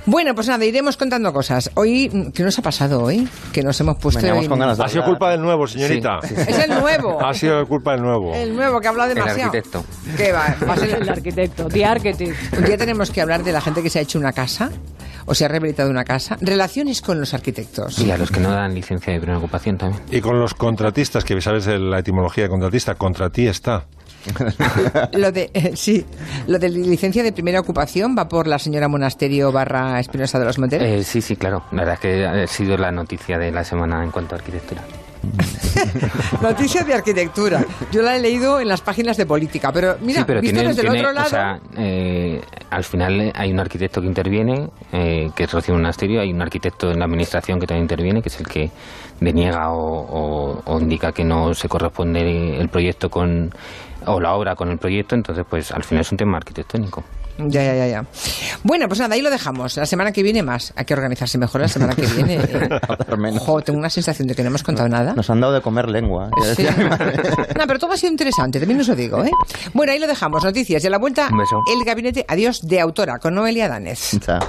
[0.06, 1.72] Bueno, pues nada, iremos contando cosas.
[1.76, 3.26] Hoy, ¿qué nos ha pasado hoy?
[3.54, 4.20] Que nos hemos puesto...
[4.20, 6.20] Veníamos en- con ganas de Ha sido culpa del nuevo, señorita.
[6.24, 6.42] Sí, sí, sí.
[6.52, 7.26] Es el nuevo.
[7.26, 8.34] Ha sido culpa del nuevo.
[8.36, 9.46] El nuevo que habla El demasiado.
[9.52, 9.86] arquitecto.
[10.18, 10.56] ¿Qué va?
[10.68, 12.58] Va a ser El arquitecto, The Architect.
[12.58, 14.72] Un día tenemos que hablar de la gente que se ha hecho una casa
[15.26, 16.38] o se ha rehabilitado una casa.
[16.42, 17.98] Relaciones con los arquitectos.
[18.00, 20.04] Y a los que no dan licencia de primera ocupación también.
[20.12, 23.86] Y con los contratistas, que sabes la etimología de contratista, contra ti está.
[25.14, 26.06] Lo de, eh, sí,
[26.48, 30.58] lo de licencia de primera ocupación va por la señora Monasterio barra Espinosa de los
[30.60, 30.88] Monteros.
[30.88, 31.64] Eh, sí, sí, claro.
[31.72, 34.82] La verdad es que ha sido la noticia de la semana en cuanto a arquitectura.
[36.42, 37.64] Noticia de arquitectura.
[37.92, 40.68] Yo la he leído en las páginas de política, pero mira, sí, pero visto tiene-
[40.70, 41.28] desde el tiene- otro lado...
[41.28, 46.20] o sea, eh, al final hay un arquitecto que interviene, eh, que es Rocío Monasterio,
[46.22, 48.70] hay un arquitecto en la administración que también interviene, que es el que
[49.22, 53.54] deniega o, o- o indica que no se corresponde el proyecto con
[54.08, 57.04] o la obra con el proyecto, entonces pues al final es un tema arquitectónico.
[57.38, 58.06] Ya, ya, ya, ya.
[58.62, 59.76] Bueno, pues nada, ahí lo dejamos.
[59.78, 60.72] La semana que viene más.
[60.76, 62.36] Hay que organizarse mejor la semana que viene.
[62.44, 63.40] eh.
[63.40, 65.16] Jo, tengo una sensación de que no hemos contado nada.
[65.16, 66.30] Nos han dado de comer lengua.
[66.56, 66.68] Sí.
[67.58, 69.32] No, pero todo ha sido interesante, también os lo digo, ¿eh?
[69.74, 70.44] Bueno, ahí lo dejamos.
[70.44, 70.84] Noticias.
[70.84, 71.64] Y a la vuelta, Un beso.
[71.72, 74.12] el gabinete Adiós de autora con Noelia Danez.
[74.20, 74.40] Chao.